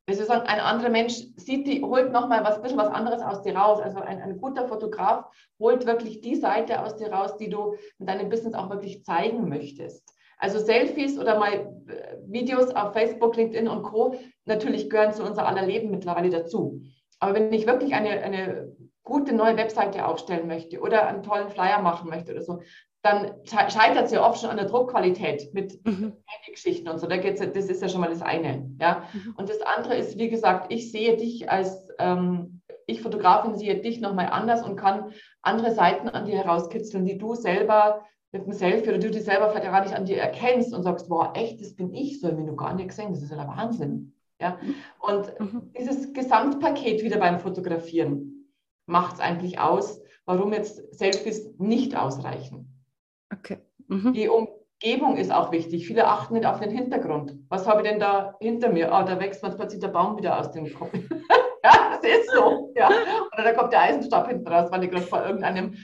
wie 0.06 0.12
soll 0.12 0.24
ich 0.24 0.28
sagen, 0.28 0.46
ein 0.46 0.60
anderer 0.60 0.90
Mensch 0.90 1.14
sieht 1.36 1.66
die, 1.66 1.82
holt 1.82 2.12
nochmal 2.12 2.44
was 2.44 2.60
bisschen 2.60 2.78
was 2.78 2.88
anderes 2.88 3.22
aus 3.22 3.42
dir 3.42 3.56
raus. 3.56 3.80
Also 3.80 4.00
ein, 4.00 4.20
ein 4.20 4.36
guter 4.36 4.68
Fotograf 4.68 5.24
holt 5.58 5.86
wirklich 5.86 6.20
die 6.20 6.36
Seite 6.36 6.82
aus 6.82 6.96
dir 6.96 7.10
raus, 7.10 7.36
die 7.38 7.48
du 7.48 7.74
in 7.98 8.06
deinem 8.06 8.28
Business 8.28 8.54
auch 8.54 8.68
wirklich 8.68 9.04
zeigen 9.04 9.48
möchtest. 9.48 10.06
Also 10.36 10.58
Selfies 10.58 11.18
oder 11.18 11.38
mal 11.38 11.52
äh, 11.86 12.16
Videos 12.26 12.74
auf 12.74 12.92
Facebook, 12.92 13.36
LinkedIn 13.36 13.68
und 13.68 13.82
Co. 13.82 14.14
natürlich 14.44 14.90
gehören 14.90 15.14
zu 15.14 15.24
unser 15.24 15.46
aller 15.46 15.64
Leben 15.64 15.90
mittlerweile 15.90 16.28
dazu. 16.28 16.82
Aber 17.18 17.34
wenn 17.34 17.52
ich 17.52 17.66
wirklich 17.66 17.94
eine, 17.94 18.10
eine 18.20 18.76
gute 19.04 19.34
neue 19.34 19.56
Webseite 19.56 20.06
aufstellen 20.06 20.48
möchte 20.48 20.80
oder 20.80 21.06
einen 21.06 21.22
tollen 21.22 21.50
Flyer 21.50 21.80
machen 21.80 22.10
möchte 22.10 22.32
oder 22.32 22.42
so, 22.42 22.60
dann 23.02 23.32
scheitert 23.44 24.06
es 24.06 24.12
ja 24.12 24.26
oft 24.26 24.40
schon 24.40 24.48
an 24.48 24.56
der 24.56 24.66
Druckqualität 24.66 25.52
mit 25.52 25.78
mhm. 25.86 26.14
Geschichten 26.50 26.88
und 26.88 26.98
so. 26.98 27.06
Da 27.06 27.18
geht's, 27.18 27.40
das 27.40 27.66
ist 27.66 27.82
ja 27.82 27.88
schon 27.88 28.00
mal 28.00 28.08
das 28.08 28.22
eine. 28.22 28.70
Ja? 28.80 29.04
Mhm. 29.12 29.34
Und 29.36 29.50
das 29.50 29.60
andere 29.60 29.94
ist, 29.94 30.18
wie 30.18 30.30
gesagt, 30.30 30.72
ich 30.72 30.90
sehe 30.90 31.16
dich 31.18 31.50
als, 31.50 31.86
ähm, 31.98 32.62
ich 32.86 33.02
Fotografin 33.02 33.56
sehe 33.56 33.78
dich 33.78 34.00
nochmal 34.00 34.28
anders 34.30 34.62
und 34.62 34.76
kann 34.76 35.12
andere 35.42 35.72
Seiten 35.72 36.08
an 36.08 36.24
dir 36.24 36.38
herauskitzeln, 36.38 37.04
die 37.04 37.18
du 37.18 37.34
selber 37.34 38.06
mit 38.32 38.46
dem 38.46 38.52
Selfie 38.52 38.88
oder 38.88 38.98
du 38.98 39.10
die 39.10 39.20
selber 39.20 39.50
vielleicht 39.50 39.70
gar 39.70 39.82
nicht 39.82 39.94
an 39.94 40.06
dir 40.06 40.16
erkennst 40.16 40.74
und 40.74 40.82
sagst, 40.82 41.08
boah, 41.10 41.34
echt, 41.36 41.60
das 41.60 41.76
bin 41.76 41.92
ich, 41.92 42.20
so 42.20 42.28
habe 42.28 42.40
ich 42.40 42.46
noch 42.46 42.56
gar 42.56 42.74
nicht 42.74 42.88
gesehen, 42.88 43.12
das 43.12 43.22
ist 43.22 43.30
ja 43.30 43.36
der 43.36 43.48
Wahnsinn. 43.48 44.14
Ja? 44.40 44.58
Mhm. 44.62 44.74
Und 45.00 45.40
mhm. 45.40 45.72
dieses 45.78 46.12
Gesamtpaket 46.14 47.02
wieder 47.02 47.18
beim 47.18 47.38
Fotografieren, 47.38 48.43
macht 48.86 49.14
es 49.14 49.20
eigentlich 49.20 49.58
aus, 49.58 50.00
warum 50.24 50.52
jetzt 50.52 50.94
Selfies 50.94 51.54
nicht 51.58 51.96
ausreichen. 51.96 52.82
Okay. 53.32 53.58
Mhm. 53.88 54.12
Die 54.12 54.28
Umgebung 54.28 55.16
ist 55.16 55.32
auch 55.32 55.52
wichtig. 55.52 55.86
Viele 55.86 56.06
achten 56.06 56.34
nicht 56.34 56.46
auf 56.46 56.60
den 56.60 56.70
Hintergrund. 56.70 57.34
Was 57.48 57.66
habe 57.66 57.82
ich 57.82 57.88
denn 57.88 58.00
da 58.00 58.36
hinter 58.40 58.70
mir? 58.70 58.92
Ah, 58.92 59.02
da 59.02 59.18
wächst 59.20 59.42
man 59.42 59.56
plötzlich 59.56 59.80
der 59.80 59.88
Baum 59.88 60.16
wieder 60.16 60.38
aus 60.38 60.50
dem 60.50 60.72
Kopf. 60.72 60.92
ja, 61.64 61.98
das 62.00 62.10
ist 62.10 62.30
so. 62.30 62.72
Ja. 62.76 62.88
Oder 63.32 63.44
da 63.44 63.52
kommt 63.52 63.72
der 63.72 63.82
Eisenstab 63.82 64.28
hinten 64.28 64.48
raus, 64.48 64.70
weil 64.70 64.84
ich 64.84 64.90
gerade 64.90 65.06
vor 65.06 65.24
irgendeinem 65.24 65.74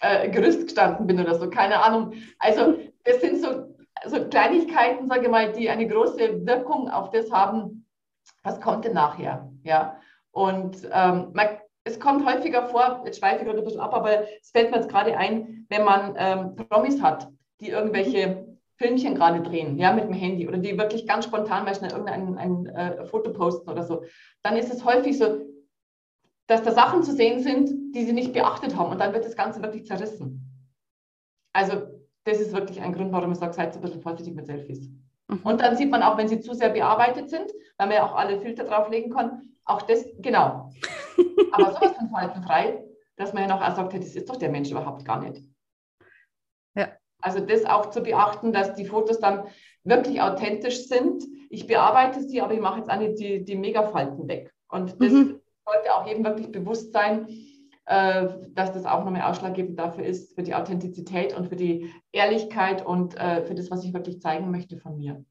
äh, 0.00 0.28
Gerüst 0.30 0.66
gestanden 0.66 1.06
bin 1.06 1.20
oder 1.20 1.34
so. 1.34 1.48
Keine 1.50 1.82
Ahnung. 1.82 2.12
Also 2.38 2.76
das 3.04 3.20
sind 3.20 3.42
so, 3.42 3.74
so 4.06 4.28
Kleinigkeiten, 4.28 5.08
sage 5.08 5.24
ich 5.24 5.30
mal, 5.30 5.52
die 5.52 5.68
eine 5.68 5.86
große 5.86 6.46
Wirkung 6.46 6.88
auf 6.88 7.10
das 7.10 7.30
haben, 7.30 7.86
was 8.42 8.60
kommt 8.60 8.84
denn 8.84 8.94
nachher. 8.94 9.50
Ja. 9.62 9.96
Und 10.32 10.88
ähm, 10.92 11.30
man 11.32 11.48
es 11.84 11.98
kommt 11.98 12.26
häufiger 12.26 12.66
vor, 12.66 13.02
jetzt 13.04 13.18
schweife 13.18 13.38
ich 13.38 13.44
gerade 13.44 13.58
ein 13.58 13.64
bisschen 13.64 13.80
ab, 13.80 13.94
aber 13.94 14.24
es 14.40 14.50
fällt 14.50 14.70
mir 14.70 14.76
jetzt 14.76 14.90
gerade 14.90 15.16
ein, 15.16 15.66
wenn 15.68 15.84
man 15.84 16.14
ähm, 16.18 16.56
Promis 16.56 17.00
hat, 17.00 17.28
die 17.60 17.68
irgendwelche 17.68 18.46
Filmchen 18.76 19.14
gerade 19.14 19.42
drehen, 19.42 19.78
ja, 19.78 19.92
mit 19.92 20.04
dem 20.04 20.12
Handy 20.12 20.48
oder 20.48 20.58
die 20.58 20.78
wirklich 20.78 21.06
ganz 21.06 21.26
spontan 21.26 21.64
mal 21.64 21.74
schnell 21.74 21.92
irgendein 21.92 22.36
ein, 22.38 22.66
äh, 22.66 23.04
Foto 23.06 23.32
posten 23.32 23.68
oder 23.68 23.82
so, 23.82 24.04
dann 24.42 24.56
ist 24.56 24.72
es 24.72 24.84
häufig 24.84 25.18
so, 25.18 25.46
dass 26.46 26.62
da 26.62 26.72
Sachen 26.72 27.02
zu 27.02 27.12
sehen 27.12 27.42
sind, 27.42 27.94
die 27.94 28.04
sie 28.04 28.12
nicht 28.12 28.32
beachtet 28.32 28.76
haben 28.76 28.90
und 28.90 28.98
dann 28.98 29.12
wird 29.12 29.24
das 29.24 29.36
Ganze 29.36 29.62
wirklich 29.62 29.86
zerrissen. 29.86 30.46
Also 31.52 31.82
das 32.24 32.40
ist 32.40 32.52
wirklich 32.52 32.80
ein 32.80 32.92
Grund, 32.92 33.12
warum 33.12 33.32
ich 33.32 33.38
sage, 33.38 33.52
seid 33.52 33.74
ein 33.74 33.80
bisschen 33.80 34.02
vorsichtig 34.02 34.34
mit 34.34 34.46
Selfies. 34.46 34.88
Mhm. 35.28 35.40
Und 35.42 35.60
dann 35.60 35.76
sieht 35.76 35.90
man 35.90 36.02
auch, 36.02 36.16
wenn 36.16 36.28
sie 36.28 36.40
zu 36.40 36.54
sehr 36.54 36.70
bearbeitet 36.70 37.30
sind, 37.30 37.50
weil 37.78 37.88
man 37.88 37.96
ja 37.96 38.06
auch 38.06 38.14
alle 38.14 38.40
Filter 38.40 38.64
drauflegen 38.64 39.12
kann, 39.12 39.42
auch 39.64 39.82
das, 39.82 40.04
genau. 40.18 40.70
Aber 41.52 41.72
sowas 41.72 41.92
von 41.96 42.10
faltenfrei, 42.10 42.84
dass 43.16 43.32
man 43.32 43.48
ja 43.48 43.48
noch 43.48 43.62
auch 43.62 43.76
sagt, 43.76 43.94
das 43.94 44.14
ist 44.14 44.28
doch 44.28 44.36
der 44.36 44.50
Mensch 44.50 44.70
überhaupt 44.70 45.04
gar 45.04 45.20
nicht. 45.20 45.42
Ja. 46.74 46.88
Also 47.20 47.40
das 47.40 47.64
auch 47.64 47.90
zu 47.90 48.02
beachten, 48.02 48.52
dass 48.52 48.74
die 48.74 48.86
Fotos 48.86 49.20
dann 49.20 49.44
wirklich 49.84 50.22
authentisch 50.22 50.86
sind. 50.86 51.24
Ich 51.50 51.66
bearbeite 51.66 52.22
sie, 52.22 52.40
aber 52.40 52.54
ich 52.54 52.60
mache 52.60 52.78
jetzt 52.78 52.90
auch 52.90 52.98
nicht 52.98 53.18
die, 53.18 53.44
die 53.44 53.56
Megafalten 53.56 54.28
weg. 54.28 54.52
Und 54.68 55.00
das 55.02 55.12
mhm. 55.12 55.40
sollte 55.66 55.94
auch 55.94 56.06
jedem 56.06 56.24
wirklich 56.24 56.50
bewusst 56.50 56.92
sein, 56.92 57.26
äh, 57.86 58.28
dass 58.50 58.72
das 58.72 58.86
auch 58.86 59.04
nochmal 59.04 59.22
ausschlaggebend 59.22 59.78
dafür 59.78 60.04
ist, 60.04 60.34
für 60.34 60.42
die 60.42 60.54
Authentizität 60.54 61.36
und 61.36 61.48
für 61.48 61.56
die 61.56 61.92
Ehrlichkeit 62.12 62.86
und 62.86 63.16
äh, 63.16 63.44
für 63.44 63.54
das, 63.54 63.70
was 63.70 63.84
ich 63.84 63.92
wirklich 63.92 64.20
zeigen 64.20 64.50
möchte 64.50 64.78
von 64.78 64.96
mir. 64.96 65.24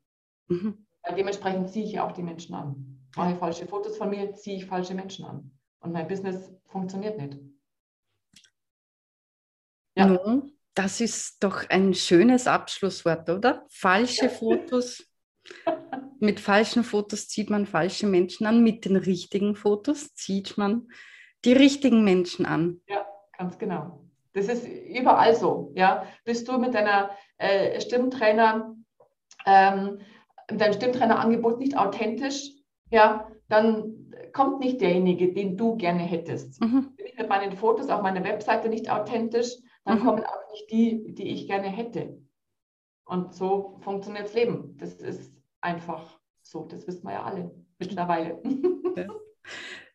Mhm. 0.48 0.86
Dementsprechend 1.16 1.70
ziehe 1.70 1.86
ich 1.86 2.00
auch 2.00 2.12
die 2.12 2.22
Menschen 2.22 2.54
an. 2.54 3.08
Mache 3.16 3.32
ich 3.32 3.38
falsche 3.38 3.66
Fotos 3.66 3.98
von 3.98 4.10
mir, 4.10 4.34
ziehe 4.34 4.58
ich 4.58 4.66
falsche 4.66 4.94
Menschen 4.94 5.26
an. 5.26 5.52
Und 5.82 5.94
mein 5.94 6.08
Business 6.08 6.52
funktioniert 6.68 7.18
nicht. 7.18 7.38
Ja. 9.96 10.42
Das 10.76 11.02
ist 11.02 11.44
doch 11.44 11.68
ein 11.70 11.94
schönes 11.94 12.48
Abschlusswort, 12.48 13.30
oder? 13.30 13.66
Falsche 13.70 14.30
Fotos. 14.30 15.06
mit 16.20 16.40
falschen 16.40 16.84
Fotos 16.84 17.28
zieht 17.28 17.50
man 17.50 17.66
falsche 17.66 18.08
Menschen 18.08 18.46
an, 18.46 18.64
mit 18.64 18.86
den 18.86 18.96
richtigen 18.96 19.56
Fotos 19.56 20.14
zieht 20.16 20.58
man 20.58 20.88
die 21.46 21.54
richtigen 21.54 22.04
Menschen 22.04 22.46
an. 22.46 22.82
Ja, 22.88 23.06
ganz 23.38 23.58
genau. 23.58 24.06
Das 24.34 24.48
ist 24.48 24.68
überall 24.68 25.36
so. 25.36 25.72
Ja? 25.76 26.06
Bist 26.26 26.48
du 26.48 26.58
mit 26.58 26.74
deiner 26.74 27.10
äh, 27.38 27.80
Stimmtrainer, 27.80 28.76
ähm, 29.46 30.00
dein 30.48 30.74
Stimmtrainerangebot 30.74 31.60
nicht 31.60 31.78
authentisch, 31.78 32.52
ja, 32.92 33.30
dann 33.48 34.09
kommt 34.34 34.60
nicht 34.60 34.82
derjenige, 34.82 35.34
den 35.34 35.58
du 35.58 35.76
gerne 35.76 36.04
hättest. 36.04 36.62
Mhm. 36.62 36.96
Bin 36.96 37.06
ich 37.06 37.18
mit 37.18 37.30
meinen 37.30 37.56
Fotos 37.56 37.90
auf 37.90 38.02
meiner 38.02 38.24
Webseite 38.24 38.70
nicht 38.70 38.90
authentisch, 38.90 39.56
dann 39.86 40.00
mhm. 40.00 40.04
kommen 40.06 40.24
auch 40.24 40.52
nicht 40.52 40.72
die, 40.72 41.14
die 41.14 41.30
ich 41.30 41.48
gerne 41.48 41.68
hätte. 41.68 42.22
Und 43.06 43.34
so 43.34 43.80
funktioniert 43.82 44.26
das 44.26 44.34
Leben. 44.34 44.78
Das 44.78 44.94
ist 44.96 45.34
einfach 45.62 46.20
so. 46.42 46.66
Das 46.66 46.86
wissen 46.88 47.04
wir 47.04 47.14
ja 47.14 47.24
alle 47.24 47.52
mittlerweile. 47.80 48.42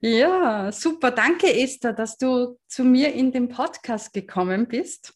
Ja, 0.01 0.71
super. 0.71 1.13
Danke, 1.13 1.47
Esther, 1.47 1.95
dass 1.95 2.19
du 2.19 2.59
zu 2.67 2.85
mir 2.85 3.15
in 3.15 3.33
den 3.33 3.49
Podcast 3.49 4.13
gekommen 4.13 4.69
bist. 4.69 5.15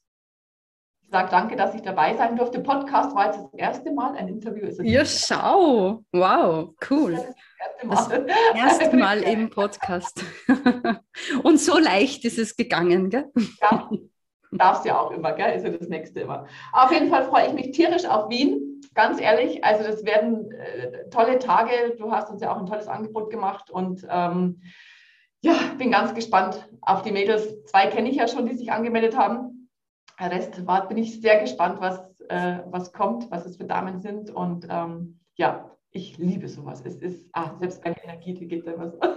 Ich 1.09 1.13
sage 1.13 1.31
danke, 1.31 1.57
dass 1.57 1.75
ich 1.75 1.81
dabei 1.81 2.15
sein 2.17 2.37
durfte. 2.37 2.61
Podcast 2.61 3.17
war 3.17 3.29
jetzt 3.29 3.39
das 3.39 3.55
erste 3.55 3.91
Mal, 3.93 4.15
ein 4.15 4.29
Interview 4.29 4.67
ist 4.67 4.79
Ja, 4.83 5.07
schau. 5.07 6.03
Wow, 6.13 6.75
cool. 6.91 7.13
Das 7.15 7.87
erste 7.87 7.87
Mal, 7.87 8.27
das 8.27 8.63
erste 8.63 8.97
Mal 8.99 9.23
im 9.23 9.49
Podcast. 9.49 10.23
Und 11.43 11.61
so 11.61 11.79
leicht 11.79 12.27
ist 12.27 12.39
es 12.39 12.55
gegangen, 12.55 13.09
gell? 13.09 13.25
Ja, 13.63 13.89
darfst 14.53 14.85
ja 14.85 15.01
auch 15.01 15.11
immer, 15.13 15.33
gell? 15.33 15.57
Ist 15.57 15.65
ja 15.65 15.71
das 15.71 15.89
nächste 15.89 16.21
immer. 16.21 16.47
Auf 16.75 16.93
jeden 16.93 17.09
Fall 17.09 17.25
freue 17.25 17.47
ich 17.47 17.55
mich 17.55 17.71
tierisch 17.71 18.05
auf 18.05 18.29
Wien. 18.29 18.83
Ganz 18.95 19.19
ehrlich, 19.19 19.65
also 19.65 19.85
das 19.85 20.05
werden 20.05 20.53
äh, 20.53 21.09
tolle 21.09 21.39
Tage. 21.39 21.97
Du 21.99 22.13
hast 22.13 22.29
uns 22.29 22.43
ja 22.43 22.53
auch 22.53 22.59
ein 22.59 22.67
tolles 22.67 22.87
Angebot 22.87 23.31
gemacht 23.31 23.71
und 23.71 24.07
ähm, 24.11 24.61
ja, 25.41 25.55
bin 25.79 25.91
ganz 25.91 26.15
gespannt 26.15 26.69
auf 26.83 27.01
die 27.01 27.13
Mädels. 27.13 27.65
Zwei 27.65 27.87
kenne 27.87 28.11
ich 28.11 28.17
ja 28.17 28.29
schon, 28.29 28.45
die 28.45 28.57
sich 28.57 28.73
angemeldet 28.73 29.17
haben. 29.17 29.48
Rest 30.27 30.67
war, 30.67 30.89
bin 30.89 30.99
ich 30.99 31.21
sehr 31.21 31.41
gespannt, 31.41 31.81
was, 31.81 32.21
äh, 32.29 32.59
was 32.67 32.93
kommt, 32.93 33.31
was 33.31 33.47
es 33.47 33.57
für 33.57 33.65
Damen 33.65 34.01
sind. 34.01 34.31
Und 34.31 34.67
ähm, 34.69 35.21
ja, 35.37 35.71
ich 35.91 36.19
liebe 36.19 36.49
sowas. 36.49 36.83
Es 36.85 36.97
ist, 36.97 37.29
ah, 37.33 37.57
selbst 37.59 37.83
meine 37.85 38.03
Energie, 38.03 38.35
die 38.35 38.49
geht 38.49 38.67
da 38.67 38.73
immer 38.73 38.91
so. 38.91 38.99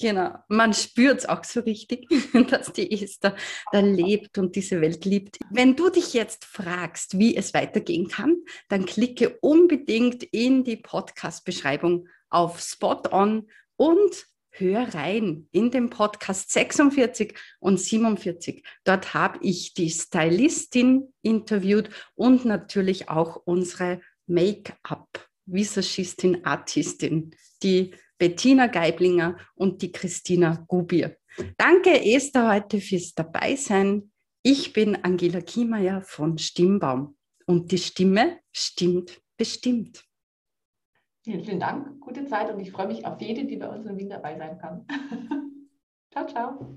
Genau, 0.00 0.32
man 0.48 0.72
spürt 0.72 1.18
es 1.18 1.28
auch 1.28 1.44
so 1.44 1.60
richtig, 1.60 2.08
dass 2.50 2.72
die 2.72 2.90
Esther 2.90 3.36
da 3.70 3.80
lebt 3.80 4.38
und 4.38 4.56
diese 4.56 4.80
Welt 4.80 5.04
liebt. 5.04 5.38
Wenn 5.50 5.76
du 5.76 5.90
dich 5.90 6.14
jetzt 6.14 6.46
fragst, 6.46 7.18
wie 7.18 7.36
es 7.36 7.52
weitergehen 7.52 8.08
kann, 8.08 8.38
dann 8.70 8.86
klicke 8.86 9.36
unbedingt 9.42 10.22
in 10.22 10.64
die 10.64 10.78
Podcast-Beschreibung 10.78 12.08
auf 12.30 12.60
Spot 12.60 13.02
On 13.12 13.46
und 13.76 14.26
hör 14.50 14.94
rein 14.94 15.48
in 15.52 15.70
den 15.70 15.88
Podcast 15.90 16.50
46 16.50 17.38
und 17.58 17.80
47. 17.80 18.64
Dort 18.84 19.14
habe 19.14 19.38
ich 19.42 19.74
die 19.74 19.90
Stylistin 19.90 21.12
interviewt 21.22 21.90
und 22.14 22.44
natürlich 22.44 23.08
auch 23.08 23.36
unsere 23.44 24.00
Make-up-Visagistin, 24.26 26.44
Artistin, 26.44 27.34
die 27.62 27.94
Bettina 28.18 28.66
Geiblinger 28.66 29.38
und 29.54 29.82
die 29.82 29.92
Christina 29.92 30.64
Gubier. 30.68 31.16
Danke, 31.56 32.04
Esther, 32.04 32.52
heute 32.52 32.80
fürs 32.80 33.14
Dabeisein. 33.14 34.10
Ich 34.42 34.72
bin 34.72 34.96
Angela 34.96 35.40
Kiemeyer 35.40 36.02
von 36.02 36.38
Stimmbaum 36.38 37.16
und 37.46 37.72
die 37.72 37.78
Stimme 37.78 38.40
stimmt 38.52 39.20
bestimmt. 39.36 40.04
Vielen, 41.22 41.44
vielen 41.44 41.60
Dank, 41.60 42.00
gute 42.00 42.24
Zeit 42.24 42.50
und 42.50 42.60
ich 42.60 42.72
freue 42.72 42.86
mich 42.86 43.04
auf 43.04 43.20
jede, 43.20 43.44
die 43.44 43.56
bei 43.56 43.68
uns 43.68 43.84
in 43.84 43.98
Wien 43.98 44.08
dabei 44.08 44.38
sein 44.38 44.56
kann. 44.58 44.86
ciao, 46.10 46.26
ciao. 46.26 46.76